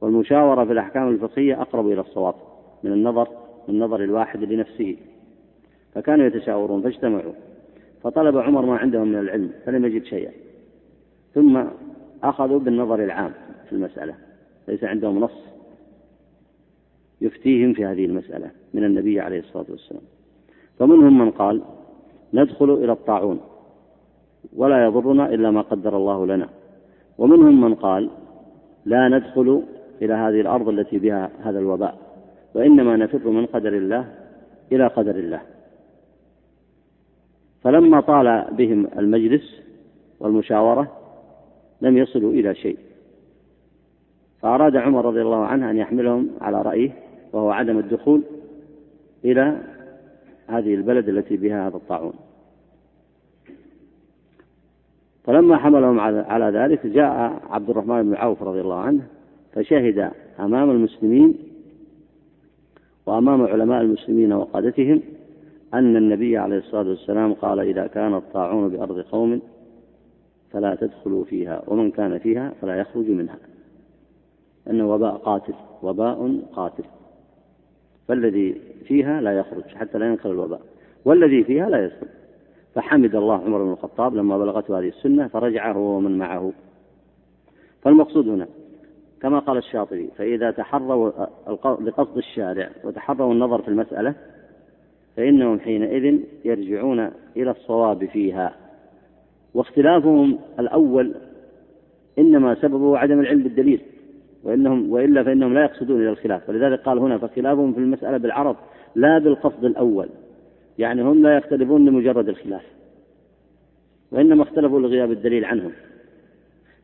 [0.00, 2.34] والمشاورة في الأحكام الفقهية أقرب إلى الصواب
[2.82, 3.28] من النظر
[3.68, 4.96] من نظر الواحد لنفسه.
[5.94, 7.32] فكانوا يتشاورون فاجتمعوا.
[8.02, 10.32] فطلب عمر ما عندهم من العلم فلم يجد شيئا.
[11.34, 11.64] ثم
[12.24, 13.32] أخذوا بالنظر العام
[13.68, 14.14] في المسألة
[14.68, 15.44] ليس عندهم نص
[17.20, 20.02] يفتيهم في هذه المسألة من النبي عليه الصلاة والسلام.
[20.78, 21.62] فمنهم من قال
[22.34, 23.40] ندخل إلى الطاعون
[24.56, 26.48] ولا يضرنا إلا ما قدر الله لنا.
[27.18, 28.10] ومنهم من قال
[28.84, 29.62] لا ندخل
[30.02, 31.98] إلى هذه الأرض التي بها هذا الوباء
[32.54, 34.14] وإنما نفر من قدر الله
[34.72, 35.40] إلى قدر الله.
[37.62, 39.60] فلما طال بهم المجلس
[40.20, 41.03] والمشاورة
[41.84, 42.78] لم يصلوا إلى شيء.
[44.42, 46.90] فأراد عمر رضي الله عنه أن يحملهم على رأيه
[47.32, 48.22] وهو عدم الدخول
[49.24, 49.60] إلى
[50.46, 52.14] هذه البلد التي بها هذا الطاعون.
[55.24, 59.02] فلما حملهم على ذلك جاء عبد الرحمن بن عوف رضي الله عنه
[59.52, 61.34] فشهد أمام المسلمين
[63.06, 65.00] وأمام علماء المسلمين وقادتهم
[65.74, 69.40] أن النبي عليه الصلاة والسلام قال إذا كان الطاعون بأرض قوم
[70.54, 73.38] فلا تدخلوا فيها ومن كان فيها فلا يخرج منها.
[74.70, 76.84] أنه وباء قاتل وباء قاتل.
[78.08, 80.60] فالذي فيها لا يخرج حتى لا ينقل الوباء.
[81.04, 82.06] والذي فيها لا يدخل.
[82.74, 86.52] فحمد الله عمر بن الخطاب لما بلغته هذه السنة فرجع هو ومن معه.
[87.82, 88.46] فالمقصود هنا
[89.22, 91.10] كما قال الشاطبي فإذا تحروا
[91.80, 94.14] لقصد الشارع وتحروا النظر في المسألة
[95.16, 98.63] فإنهم حينئذ يرجعون إلى الصواب فيها.
[99.54, 101.14] واختلافهم الأول
[102.18, 103.80] إنما سببه عدم العلم بالدليل
[104.44, 108.56] وإنهم وإلا فإنهم لا يقصدون إلى الخلاف ولذلك قال هنا فخلافهم في المسألة بالعرض
[108.94, 110.08] لا بالقصد الأول
[110.78, 112.62] يعني هم لا يختلفون لمجرد الخلاف
[114.12, 115.72] وإنما اختلفوا لغياب الدليل عنهم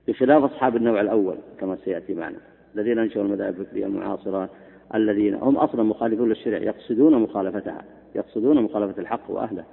[0.08, 2.38] بخلاف أصحاب النوع الأول كما سيأتي معنا
[2.74, 4.48] الذين أنشأوا المذاهب الفكرية المعاصرة
[4.94, 9.64] الذين هم أصلا مخالفون للشرع يقصدون مخالفتها يقصدون مخالفة الحق وأهله.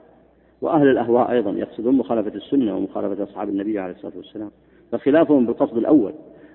[0.61, 4.51] وأهل الأهواء أيضا يقصدون مخالفة السنة ومخالفة أصحاب النبي عليه الصلاة والسلام
[4.91, 6.13] فخلافهم بالقصد الأول.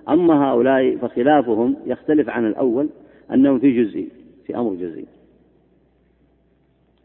[0.09, 2.89] أما هؤلاء فخلافهم يختلف عن الأول
[3.33, 4.09] أنهم في جزئي
[4.45, 5.05] في أمر جزئي.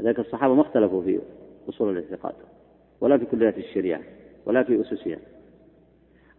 [0.00, 1.20] لذلك الصحابة ما اختلفوا في
[1.68, 2.34] أصول الاعتقاد
[3.00, 4.00] ولا في كليات الشريعة
[4.46, 5.18] ولا في أسسها.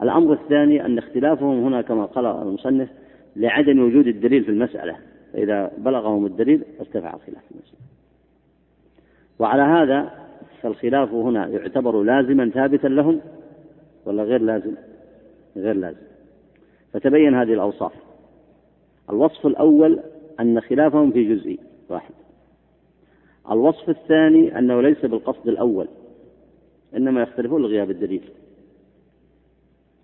[0.01, 2.89] الأمر الثاني أن اختلافهم هنا كما قال المصنف
[3.35, 4.95] لعدم وجود الدليل في المسألة
[5.33, 7.79] فإذا بلغهم الدليل ارتفع الخلاف في المسألة.
[9.39, 10.28] وعلى هذا
[10.61, 13.21] فالخلاف هنا يعتبر لازما ثابتا لهم
[14.05, 14.75] ولا غير لازم؟
[15.55, 16.01] غير لازم.
[16.93, 17.93] فتبين هذه الأوصاف.
[19.09, 19.99] الوصف الأول
[20.39, 22.13] أن خلافهم في جزء واحد.
[23.51, 25.87] الوصف الثاني أنه ليس بالقصد الأول
[26.95, 28.29] إنما يختلفون لغياب الدليل.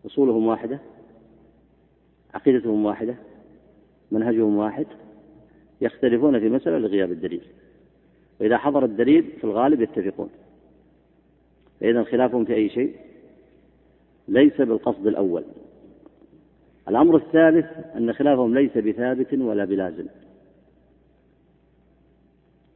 [0.06, 0.80] أصولهم واحدة
[2.34, 3.16] عقيدتهم واحدة
[4.12, 4.86] منهجهم واحد
[5.82, 7.42] يختلفون في مسألة لغياب الدليل.
[8.42, 10.30] وإذا حضر الدليل في الغالب يتفقون.
[11.86, 12.96] فإذا خلافهم في أي شيء.
[14.28, 15.44] ليس بالقصد الأول.
[16.88, 20.06] الأمر الثالث أن خلافهم ليس بثابت ولا بلازم.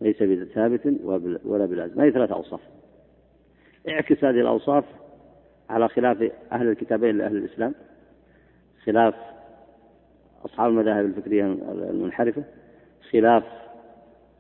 [0.02, 0.94] ليس بثابت
[1.44, 2.02] ولا بلازم.
[2.02, 2.60] هذه ثلاث أوصاف.
[3.90, 4.86] اعكس هذه الأوصاف
[5.70, 7.74] على خلاف أهل الكتابين لأهل الإسلام.
[8.84, 9.16] خلاف
[10.46, 11.46] أصحاب المذاهب الفكرية
[11.90, 12.44] المنحرفة.
[13.12, 13.44] خلاف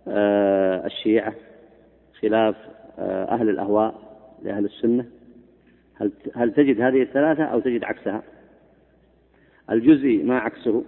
[0.08, 1.36] آه، الشيعة.
[2.22, 2.56] خلاف
[3.00, 4.09] آه، أهل الأهواء.
[4.44, 5.06] لأهل السنة؟
[5.96, 8.24] هل هل تجد هذه الثلاثة أو تجد عكسها؟
[9.72, 10.84] الجزئي ما عكسه.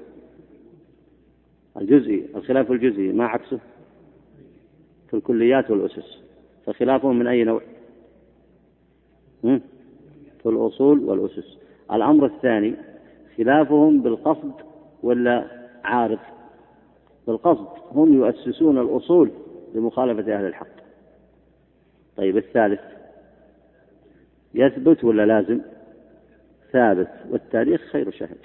[1.78, 3.60] الجزئي الخلاف الجزئي ما عكسه
[5.10, 6.22] في الكليات والأسس.
[6.66, 7.62] فخلافهم من أي نوع؟
[9.42, 11.58] في الأصول والأسس.
[11.92, 12.76] الأمر الثاني
[13.38, 14.54] خلافهم بالقصد
[15.04, 15.48] ولا
[15.84, 16.20] عارض؟
[17.28, 17.68] بالقصد.
[17.92, 19.32] هم يؤسسون الأصول
[19.76, 20.82] لمخالفة أهل الحق.
[22.18, 22.82] طيب الثالث.
[24.54, 25.62] يثبت ولا لازم؟
[26.72, 28.38] ثابت والتاريخ خير شاهد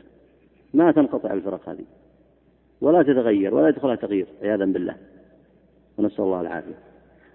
[0.75, 1.85] ما تنقطع الفرق هذه.
[2.81, 4.97] ولا تتغير ولا يدخلها تغيير عياذا بالله.
[5.99, 6.75] ونسأل الله العافية.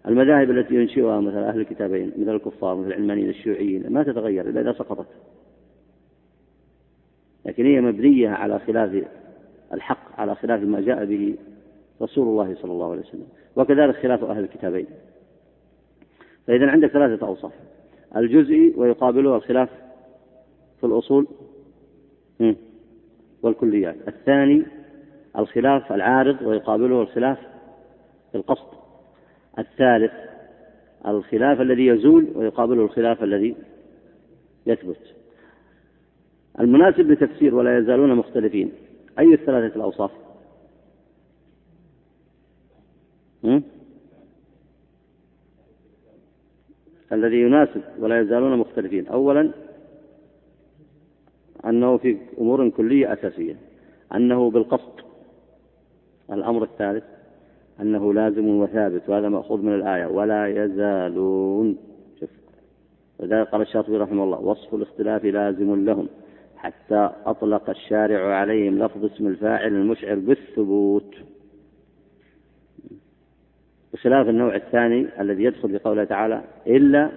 [0.08, 4.74] المذاهب التي ينشئها مثل أهل الكتابين مثل الكفار مثل العلمانيين الشيوعيين ما تتغير إلا إذا
[4.74, 5.08] سقطت.
[7.46, 9.04] لكن هي مبنية على خلاف
[9.74, 11.36] الحق على خلاف ما جاء به
[12.02, 13.28] رسول الله صلى الله عليه وسلم.
[13.56, 14.88] وكذلك خلاف أهل الكتابين.
[16.48, 17.52] فإذا عندك ثلاثة أوصاف.
[18.16, 19.70] الجزئي ويقابله الخلاف
[20.80, 21.28] في الأصول.
[23.44, 23.96] والكليات.
[24.08, 24.64] الثاني
[25.38, 27.38] الخلاف العارض ويقابله الخلاف
[28.32, 28.68] في القصد.
[29.60, 30.12] الثالث
[31.08, 33.56] الخلاف الذي يزول ويقابله الخلاف الذي
[34.66, 35.16] يثبت.
[36.60, 38.72] المناسب لتفسير ولا يزالون مختلفين.
[39.20, 40.12] أي الثلاثة الأوصاف؟
[47.12, 49.08] الذي يناسب ولا يزالون مختلفين.
[49.08, 49.52] أولا
[51.66, 53.56] أنه في أمور كلية أساسية
[54.16, 55.02] أنه بالقصد.
[56.32, 57.04] الأمر الثالث
[57.82, 61.78] أنه لازم وثابت وهذا مأخوذ من الآية ولا يزالون.
[62.20, 62.30] شوف
[63.20, 66.08] لذلك قال الشاطبي رحمه الله وصف الاختلاف لازم لهم
[66.58, 71.16] حتى أطلق الشارع عليهم لفظ اسم الفاعل المشعر بالثبوت.
[74.02, 77.10] بخلاف النوع الثاني الذي يدخل بقوله تعالى إلا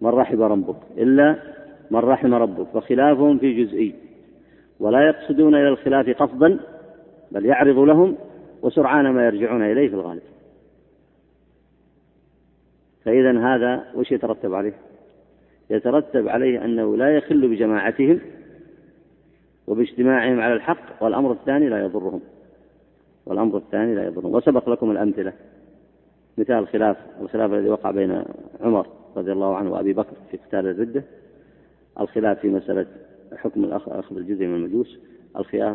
[0.00, 1.36] من رحم ربك إلا
[1.90, 3.94] من رحم ربك فخلافهم في جزئي.
[4.80, 6.60] ولا يقصدون إلى الخلاف قصدا
[7.32, 8.16] بل يعرض لهم
[8.62, 10.22] وسرعان ما يرجعون إليه في الغالب.
[13.04, 14.74] فإذا هذا وش يترتب عليه؟
[15.70, 18.20] يترتب عليه أنه لا يخل بجماعتهم
[19.66, 22.20] وباجتماعهم على الحق والأمر الثاني لا يضرهم.
[23.26, 24.34] والأمر الثاني لا يضرهم.
[24.34, 25.32] وسبق لكم الأمثلة.
[26.38, 28.24] مثال الخلاف الخلاف الذي وقع بين
[28.60, 31.04] عمر رضي الله عنه وأبي بكر في قتال الردة
[32.00, 32.86] الخلاف في مسألة
[33.36, 34.98] حكم أخذ الجزية من المجوس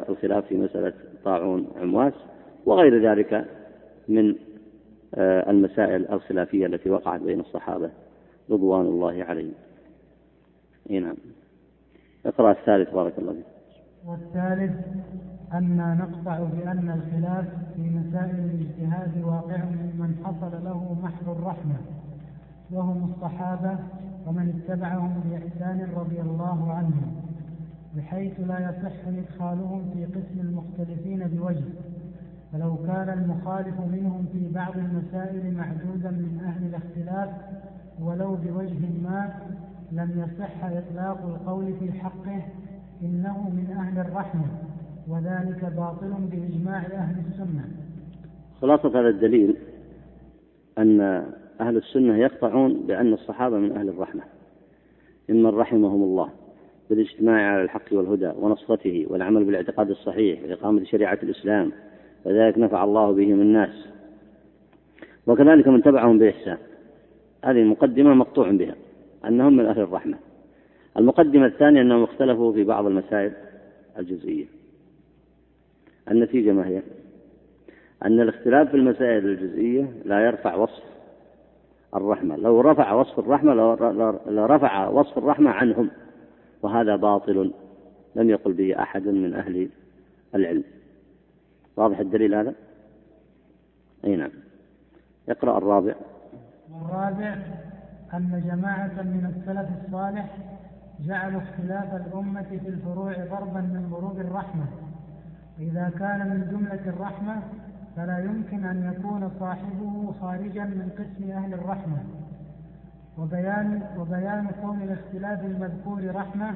[0.09, 0.93] الخلاف في مسألة
[1.25, 2.13] طاعون عمواس
[2.65, 3.45] وغير ذلك
[4.07, 4.35] من
[5.15, 7.89] آه، المسائل الخلافية التي وقعت بين الصحابة
[8.49, 9.53] رضوان الله عليهم.
[10.89, 11.15] اي نعم.
[12.25, 13.45] اقرأ الثالث بارك الله فيك.
[14.07, 14.71] والثالث
[15.53, 19.57] أن نقطع بأن الخلاف في مسائل الاجتهاد واقع
[19.99, 21.75] من حصل له محض الرحمة
[22.71, 23.77] وهم الصحابة
[24.27, 27.15] ومن اتبعهم بإحسان رضي الله عنهم
[27.95, 31.63] بحيث لا يصح إدخالهم في قسم المختلفين بوجه.
[32.53, 37.29] فلو كان المخالف منهم في بعض المسائل معدودا من أهل الاختلاف
[38.01, 39.33] ولو بوجه ما
[39.91, 42.41] لم يصح إطلاق القول في حقه
[43.01, 44.45] إنه من أهل الرحمة.
[45.07, 47.65] وذلك باطل بإجماع أهل السنة.
[48.61, 49.55] خلاصة هذا الدليل
[50.77, 51.01] أن
[51.61, 54.21] أهل السنة يقطعون بأن الصحابة من أهل الرحمة.
[55.29, 56.29] ممن رحمهم الله
[56.89, 61.71] بالاجتماع على الحق والهدى ونصرته والعمل بالاعتقاد الصحيح وإقامة شريعة الإسلام
[62.25, 63.87] وذلك نفع الله بهم الناس.
[65.27, 66.57] وكذلك من تبعهم بإحسان.
[67.45, 68.75] هذه المقدمة مقطوع بها
[69.25, 70.17] أنهم من أهل الرحمة.
[70.97, 73.31] المقدمة الثانية أنهم اختلفوا في بعض المسائل
[73.99, 74.62] الجزئية.
[76.11, 76.81] النتيجة ما هي؟
[78.05, 80.83] أن الاختلاف في المسائل الجزئية لا يرفع وصف
[81.95, 82.35] الرحمة.
[82.35, 83.53] لو رفع وصف الرحمة
[84.27, 85.89] لرفع وصف الرحمة عنهم
[86.61, 87.53] وهذا باطل
[88.15, 89.69] لم يقل به أحد من أهل
[90.35, 90.63] العلم.
[91.77, 92.53] واضح الدليل هذا؟
[94.05, 94.31] أي نعم.
[95.29, 95.95] اقرأ الرابع.
[96.71, 97.37] والرابع
[98.13, 100.37] أن جماعة من السلف الصالح
[101.07, 104.65] جعلوا اختلاف الأمة في الفروع ضربا من ضروب الرحمة.
[105.59, 107.41] إذا كان من جملة الرحمة
[107.95, 111.97] فلا يمكن أن يكون صاحبه خارجا من قسم أهل الرحمة.
[113.17, 116.53] وبيان وبيان كون الاختلاف المذكور رحمة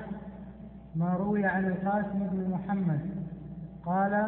[0.96, 3.00] ما روي عن القاسم بن محمد.
[3.86, 4.28] قال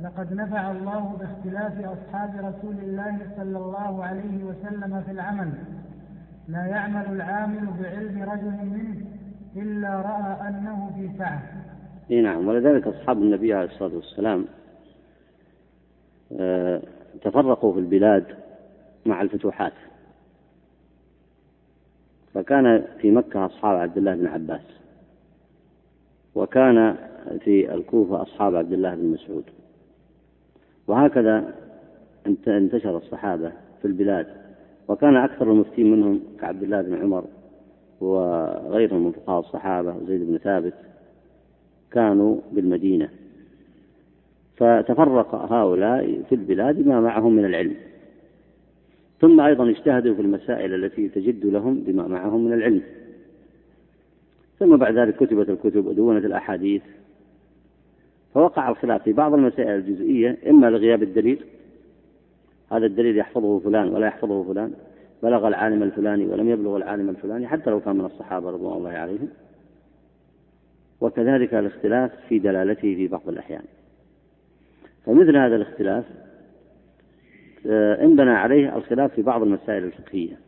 [0.00, 5.52] لقد نفع الله باختلاف أصحاب رسول الله صلى الله عليه وسلم في العمل.
[6.48, 9.06] لا يعمل العامل بعلم رجل منه
[9.56, 11.61] إلا رأى أنه في سعة
[12.10, 14.46] إي نعم ولذلك أصحاب النبي عليه الصلاة والسلام
[16.40, 16.82] آه،
[17.22, 18.24] تفرقوا في البلاد
[19.06, 19.72] مع الفتوحات.
[22.34, 24.64] فكان في مكة أصحاب عبد الله بن عباس
[26.34, 26.96] وكان
[27.40, 29.44] في الكوفة أصحاب عبد الله بن مسعود.
[30.86, 31.54] وهكذا
[32.46, 34.26] انتشر الصحابة في البلاد
[34.88, 37.24] وكان أكثر المفتين منهم كعبد الله بن عمر
[38.00, 40.74] وغيرهم من فقهاء الصحابة وزيد بن ثابت
[41.92, 43.08] كانوا بالمدينة.
[44.56, 47.74] فتفرق هؤلاء في البلاد بما معهم من العلم.
[49.20, 52.82] ثم أيضا اجتهدوا في المسائل التي تجد لهم بما معهم من العلم.
[54.58, 56.82] ثم بعد ذلك كتبت الكتب ودونت الأحاديث.
[58.34, 61.44] فوقع الخلاف في بعض المسائل الجزئية إما لغياب الدليل
[62.72, 64.72] هذا الدليل يحفظه فلان ولا يحفظه فلان
[65.22, 69.28] بلغ العالم الفلاني ولم يبلغ العالم الفلاني حتى لو كان من الصحابة رضوان الله عليهم.
[71.02, 73.62] وكذلك الاختلاف في دلالته في بعض الأحيان.
[75.06, 76.04] فمثل هذا الاختلاف
[77.66, 80.38] آه، انبنى عليه الخلاف في بعض المسائل الفقهية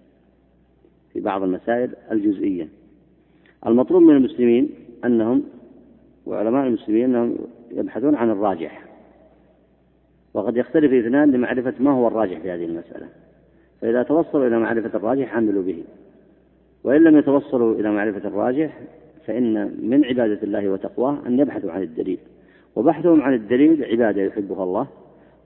[1.12, 2.68] في بعض المسائل الجزئية.
[3.66, 4.70] المطلوب من المسلمين
[5.05, 5.42] أنهم
[6.26, 7.38] وعلماء المسلمين أنهم
[7.70, 8.84] يبحثون عن الراجح.
[10.34, 13.09] وقد يختلف اثنان لمعرفة ما هو الراجح في هذه المسألة.
[13.80, 15.84] فإذا توصلوا إلى معرفة الراجح عملوا به.
[16.84, 18.80] وإن لم يتوصلوا إلى معرفة الراجح
[19.26, 22.18] فإن من عبادة الله وتقواه أن يبحثوا عن الدليل.
[22.76, 24.86] وبحثهم عن الدليل عبادة يحبها الله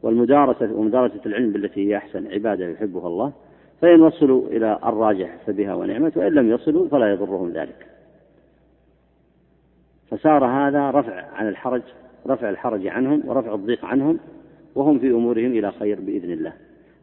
[0.02, 3.32] والمدارسة ومدارسة العلم بالتي هي أحسن عبادة يحبها الله.
[3.80, 7.86] فإن وصلوا إلى الراجح فبها ونعمت وإن لم يصلوا فلا يضرهم ذلك.
[10.10, 11.82] فصار هذا رفع عن الحرج
[12.26, 14.18] رفع الحرج عنهم ورفع الضيق عنهم
[14.74, 16.52] وهم في أمورهم إلى خير بإذن الله.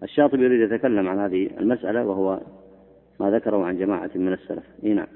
[0.04, 2.40] الشاطبي يريد يتكلم عن هذه المسألة وهو
[3.20, 4.64] ما ذكره عن جماعة من السلف.
[4.84, 5.08] إيه نعم.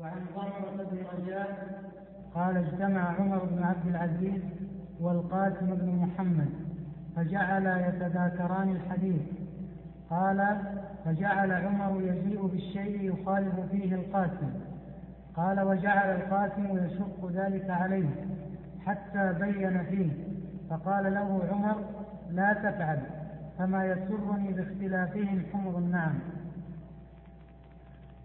[0.00, 1.80] وعن ضربة بن رجاء
[2.34, 4.42] قال اجتمع عمر بن عبد العزيز
[5.00, 6.48] والقاسم بن محمد
[7.16, 9.22] فجعلا يتذاكران الحديث.
[10.10, 10.56] قال
[11.04, 14.50] فجعل عمر يجيء بالشيء يخالف فيه القاسم.
[15.36, 18.08] قال وجعل القاسم يشق ذلك عليه
[18.86, 20.10] حتى بين فيه.
[20.70, 21.76] فقال له عمر
[22.30, 22.98] لا تفعل
[23.58, 26.18] فما يسرني باختلافهم حمر النعم.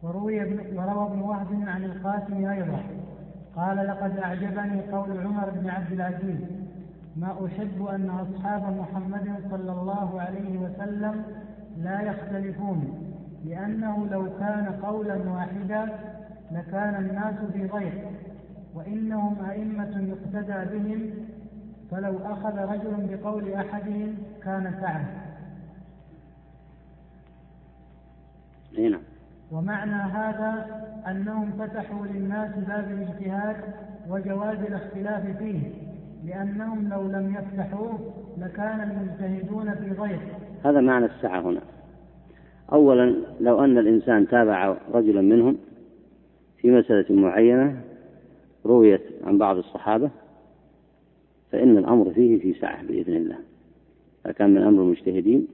[0.05, 0.39] وروي
[0.77, 2.79] وروى ابن وهب عن القاسم أيضا.
[3.55, 6.39] قال لقد أعجبني قول عمر بن عبد العزيز
[7.15, 11.23] ما أحب أن أصحاب محمد صلى الله عليه وسلم
[11.77, 13.11] لا يختلفون
[13.45, 15.99] لأنه لو كان قولا واحدا
[16.51, 18.09] لكان الناس في ضيق
[18.73, 21.09] وإنهم أئمة يقتدى بهم
[21.91, 25.05] فلو أخذ رجل بقول أحدهم كان سعد.
[28.79, 29.14] نعم
[29.51, 30.65] ومعنى هذا
[31.07, 33.55] أنهم فتحوا للناس باب الاجتهاد
[34.09, 35.59] وجواز الاختلاف فيه
[36.25, 40.21] لأنهم لو لم يفتحوه لكان المجتهدون في ضيق.
[40.63, 41.61] هذا معنى السعة هنا.
[42.71, 45.57] أولا لو أن الإنسان تابع رجلا منهم
[46.57, 47.81] في مسألة معينة
[48.65, 50.09] رويت عن بعض الصحابة
[51.51, 53.37] فإن الأمر فيه في سعة بإذن الله.
[54.23, 55.47] فكان من أمر المجتهدين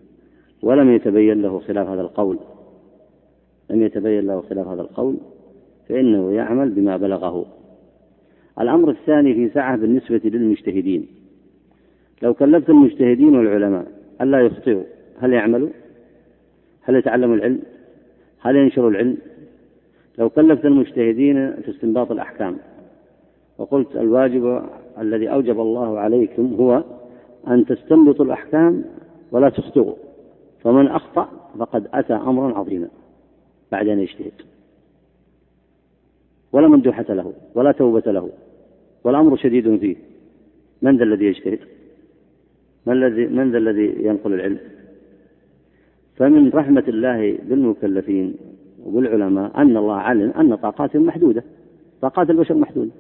[0.62, 2.40] ولم يتبين له خلاف هذا القول.
[3.72, 5.18] لم يتبين له خلاف هذا القول
[5.90, 7.46] فإنه يعمل بما بلغه
[8.62, 11.08] الأمر الثاني في سعة بالنسبة للمجتهدين
[12.22, 13.88] لو كلفت المجتهدين والعلماء
[14.22, 14.84] ألا يخطئوا
[15.20, 15.70] هل يعملوا؟
[16.82, 17.60] هل يتعلموا العلم؟
[18.42, 19.18] هل ينشروا العلم؟
[20.18, 22.58] لو كلفت المجتهدين في استنباط الأحكام
[23.58, 24.62] وقلت الواجب
[25.00, 26.84] الذي أوجب الله عليكم هو
[27.48, 28.84] أن تستنبطوا الأحكام
[29.32, 29.94] ولا تخطئوا
[30.64, 32.88] فمن أخطأ فقد أتى أمرا عظيما
[33.72, 34.32] بعد أن يجتهد.
[36.52, 38.30] ولا مندوحة له ولا توبة له
[39.04, 39.96] والأمر شديد فيه.
[40.82, 41.60] من ذا الذي يجتهد؟
[42.86, 44.60] من الذي من ذا الذي ينقل العلم؟
[46.16, 48.36] فمن رحمة الله بالمكلفين
[48.86, 51.44] وبالعلماء أن الله علم أن طاقاتهم محدودة
[52.02, 52.92] طاقات البشر محدودة.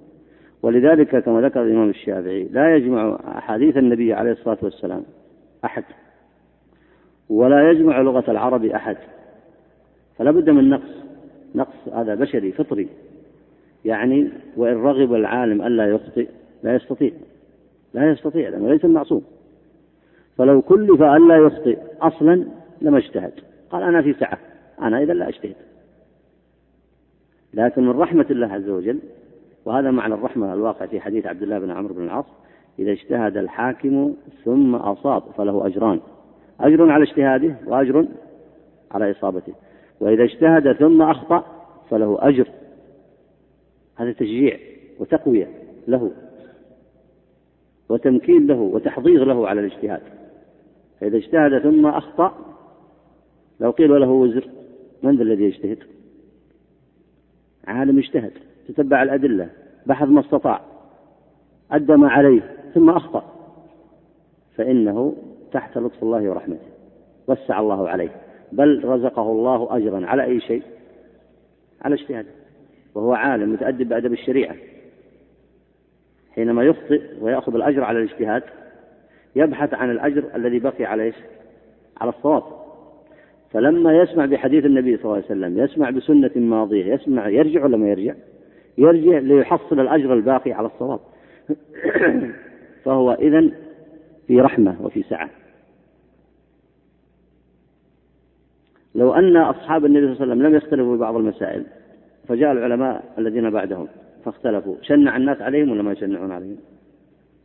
[0.61, 5.03] ولذلك كما ذكر الإمام الشافعي لا يجمع أحاديث النبي عليه الصلاة والسلام
[5.65, 5.83] أحد
[7.29, 8.97] ولا يجمع لغة العرب أحد.
[10.17, 10.89] فلا بد من نقص
[11.55, 12.87] نقص هذا بشري فطري.
[13.85, 16.27] يعني وإن رغب العالم ألا يخطئ
[16.63, 17.11] لا يستطيع
[17.93, 19.23] لا يستطيع لأنه ليس المعصوم.
[20.37, 22.45] فلو كلف ألا يخطئ أصلا
[22.81, 23.33] لما اجتهد.
[23.69, 24.37] قال أنا في سعة
[24.81, 25.55] أنا إذا لا أجتهد.
[27.53, 28.99] لكن من رحمة الله عز وجل
[29.65, 32.25] وهذا معنى الرحمة الواقع في حديث عبد الله بن عمرو بن العاص
[32.79, 34.13] إذا اجتهد الحاكم
[34.45, 35.99] ثم أصاب فله أجران.
[36.59, 38.05] أجر على اجتهاده وأجر
[38.91, 39.53] على إصابته.
[40.01, 41.45] وإذا اجتهد ثم أخطأ
[41.89, 42.47] فله أجر.
[43.95, 44.59] هذا تشجيع
[44.99, 45.47] وتقوية
[45.87, 46.11] له
[47.89, 50.01] وتمكين له وتحضير له على الاجتهاد.
[50.99, 52.35] فإذا اجتهد ثم أخطأ
[53.59, 54.49] لو قيل له وزر
[55.03, 55.77] من ذا الذي يجتهد؟
[57.67, 58.31] عالم اجتهد
[58.67, 59.49] تتبع الأدلة
[59.85, 60.61] بحث ما استطاع
[61.71, 63.23] أدى ما عليه ثم أخطأ.
[64.55, 65.15] فإنه
[65.51, 66.67] تحت لطف الله ورحمته
[67.27, 68.30] وسع الله عليه.
[68.51, 70.05] بل رزقه الله أجرا.
[70.05, 70.63] على أي شيء؟
[71.81, 72.29] على اجتهاده.
[72.95, 74.55] وهو عالم متأدب بأدب الشريعة.
[76.35, 78.43] حينما يخطئ ويأخذ الأجر على الاجتهاد
[79.35, 81.15] يبحث عن الأجر الذي بقي على إيش؟
[82.01, 82.43] على الصواب.
[83.51, 87.89] فلما يسمع بحديث النبي صلى الله عليه وسلم يسمع بسنة ماضية يسمع يرجع ولا ما
[87.89, 88.13] يرجع؟
[88.77, 90.99] يرجع ليحصل الأجر الباقي على الصواب.
[92.83, 93.51] فهو إذن
[94.27, 95.29] في رحمة وفي سعة
[98.95, 101.65] لو أن أصحاب النبي صلى الله عليه وسلم لم يختلفوا في بعض المسائل
[102.27, 103.87] فجاء العلماء الذين بعدهم
[104.25, 106.57] فاختلفوا شنع الناس عليهم ولا ما يشنعون عليهم؟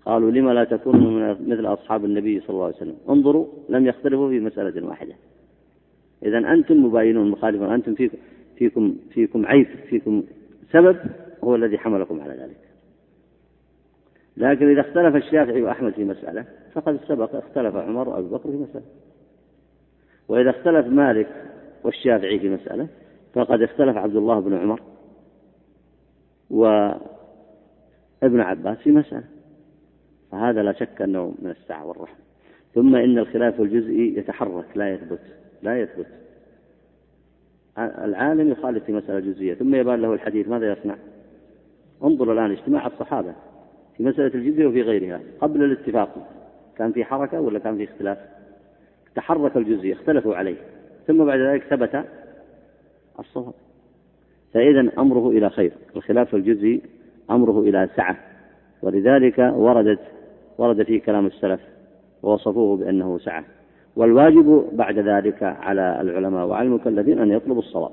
[0.07, 4.41] قالوا لما لا تكونوا مثل أصحاب النبي صلى الله عليه وسلم؟ انظروا لم يختلفوا في
[4.41, 5.15] مسألة واحدة.
[6.23, 8.19] إذا أنتم مباينون مخالفون أنتم فيكم
[8.57, 10.23] فيكم فيكم عيب فيكم
[10.73, 10.97] سبب
[11.45, 12.57] هو الذي حملكم على ذلك.
[14.37, 18.85] لكن إذا اختلف الشافعي وأحمد في مسألة فقد سبق اختلف عمر وأبو بكر في مسألة.
[20.29, 21.29] وإذا اختلف مالك
[21.85, 22.89] والشافعي في مسألة
[23.35, 24.81] فقد اختلف عبد الله بن عمر
[26.51, 27.01] وابن
[28.41, 29.25] عباس في مسألة.
[30.33, 32.19] فهذا لا شك أنه من السعة والرحمة
[32.75, 35.21] ثم إن الخلاف الجزئي يتحرك لا يثبت
[35.63, 36.07] لا يثبت.
[37.79, 40.97] العالم يخالف في مسألة جزئية ثم يبان له الحديث ماذا يصنع؟
[42.05, 43.35] انظر الآن اجتماع الصحابة
[43.97, 46.29] في مسألة الجزية وفي غيرها قبل الاتفاق
[46.77, 48.19] كان في حركة ولا كان في اختلاف؟
[49.17, 50.57] تحرك الجزية اختلفوا عليه.
[51.07, 52.05] ثم بعد ذلك ثبت
[53.19, 53.55] الصواب.
[54.55, 55.73] فإذا أمره إلى خير.
[55.97, 56.83] الخلاف الجزئي
[57.31, 58.17] أمره إلى سعة.
[58.83, 60.01] ولذلك وردت
[60.59, 61.61] ورد فيه كلام السلف
[62.23, 63.45] ووصفوه بأنه سعة.
[63.97, 67.93] والواجب بعد ذلك على العلماء وعلى المكلفين أن يطلبوا الصواب.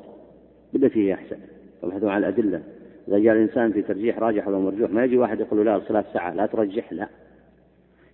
[0.74, 1.38] بالتي هي أحسن.
[1.84, 2.61] يبحثون عن الأدلة.
[3.07, 6.05] إذا جاء الإنسان في ترجيح راجح ولا مرجوح ما يجي واحد يقول له لا الخلاف
[6.13, 6.34] سعة.
[6.34, 7.07] لا ترجح لا.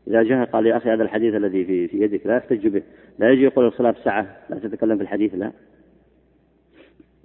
[0.08, 2.82] إذا جاء قال يا أخي هذا الحديث الذي في, في يدك لا يحتج به.
[3.20, 5.52] لا يجي يقول الخلاف سعة لا تتكلم في الحديث لا.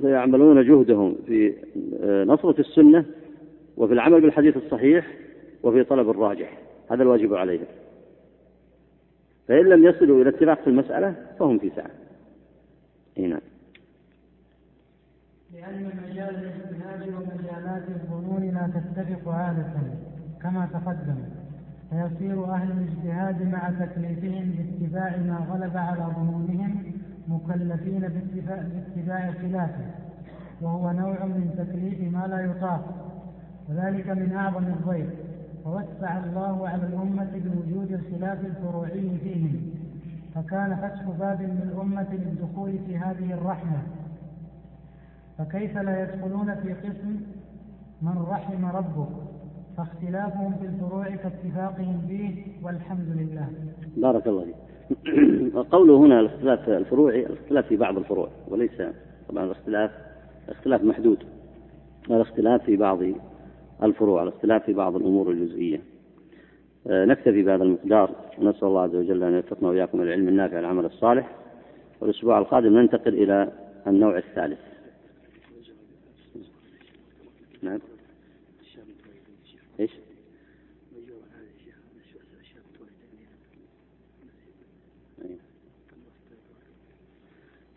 [0.01, 1.55] فيعملون جهدهم في
[2.03, 3.05] آه، نصرة السنة
[3.77, 5.07] وفي العمل بالحديث الصحيح
[5.62, 6.59] وفي طلب الراجح.
[6.91, 7.66] هذا الواجب عليهم.
[9.49, 11.91] فإن لم يصلوا إلى اتفاق في المسألة فهم في سعة
[13.18, 13.41] أي نعم.
[15.53, 19.72] لأن مجال الاجتهاد ومجالات الظنون لا تتفق عادة
[20.43, 21.43] كما تقدم.
[21.95, 26.82] فيصير أهل الاجتهاد مع تكليفهم باتباع ما غلب على ظنونهم
[27.28, 29.84] مكلفين باتباع خلافه
[30.61, 33.11] وهو نوع من تكليف ما لا يطاق.
[33.68, 35.07] وذلك من أعظم الضيف
[35.64, 39.70] ووسع الله على الأمة بوجود الخلاف الفروعي فيهم.
[40.34, 43.82] فكان فتح باب للأمة للدخول في هذه الرحمة.
[45.38, 47.20] فكيف لا يدخلون في قسم
[48.03, 49.24] من رحم ربك؟
[49.77, 53.49] فاختلافهم في الفروع كاتفاقهم فيه والحمد لله.
[53.97, 54.55] بارك الله فيك.
[55.72, 58.83] قوله هنا الاختلاف الفروعي الاختلاف في بعض الفروع وليس
[59.29, 59.91] طبعا الاختلاف
[60.49, 61.18] اختلاف محدود.
[62.11, 62.99] الاختلاف في بعض
[63.83, 65.81] الفروع الاختلاف في بعض الأمور الجزئية.
[66.87, 71.31] آه، نكتفي بهذا المقدار ونسأل الله عز وجل أن يوفقنا وإياكم العلم النافع والعمل الصالح.
[72.01, 73.53] والأسبوع القادم ننتقل إلى
[73.87, 74.59] النوع الثالث.
[77.62, 77.81] نعم
[79.81, 79.91] إيش؟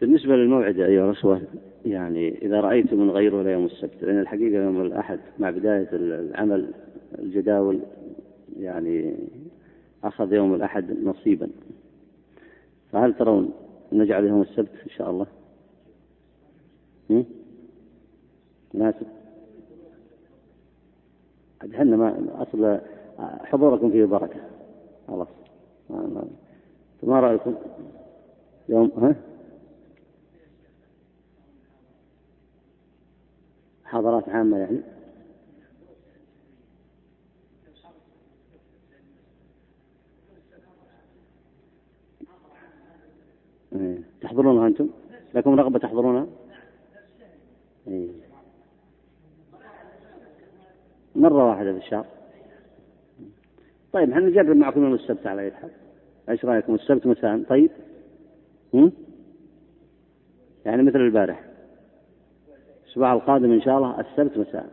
[0.02, 1.42] بالنسبة للموعد أيها الأخوة
[1.86, 6.74] يعني إذا رأيت من غيره ليوم السبت لأن الحقيقة يوم الأحد مع بداية العمل
[7.20, 7.80] الجداول
[8.60, 9.16] يعني
[10.04, 11.50] أخذ يوم الأحد نصيبا
[12.92, 13.52] فهل ترون
[13.92, 15.26] نجعل يوم السبت إن شاء الله؟
[18.74, 19.08] مناسب
[21.76, 22.80] إحنا ما أصل
[23.46, 24.40] حضوركم فيه بركة
[25.08, 25.28] خلاص
[27.04, 27.56] ما رأيكم؟
[28.70, 29.16] يوم ها؟
[33.88, 34.82] محاضرات عامة يعني
[43.76, 43.98] إيه.
[44.22, 44.90] تحضرونها أنتم؟
[45.36, 46.28] لكم رغبة تحضرونها؟
[47.88, 48.10] إيه.
[51.16, 52.06] مرة واحدة في الشهر
[53.94, 55.72] طيب إحنا نجرب معكم يوم السبت على أي حال
[56.30, 57.72] إيش رأيكم السبت مساء طيب؟
[58.74, 58.92] هم؟
[60.66, 61.47] يعني مثل البارح
[62.98, 64.70] الأسبوع القادم إن شاء الله السبت مساء.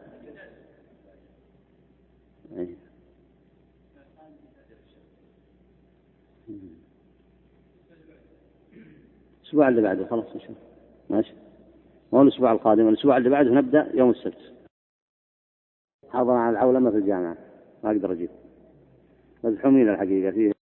[2.57, 2.77] إيه.
[9.43, 10.61] الأسبوع اللي بعده خلاص إن شاء الله.
[11.11, 11.35] ماشي.
[12.13, 14.53] مو الأسبوع القادم الأسبوع اللي بعده نبدأ يوم السبت.
[16.11, 17.37] حاضر على العولمة في الجامعة.
[17.85, 18.31] ما أقدر أجيب.
[19.45, 20.54] مزحومين الحقيقة فيه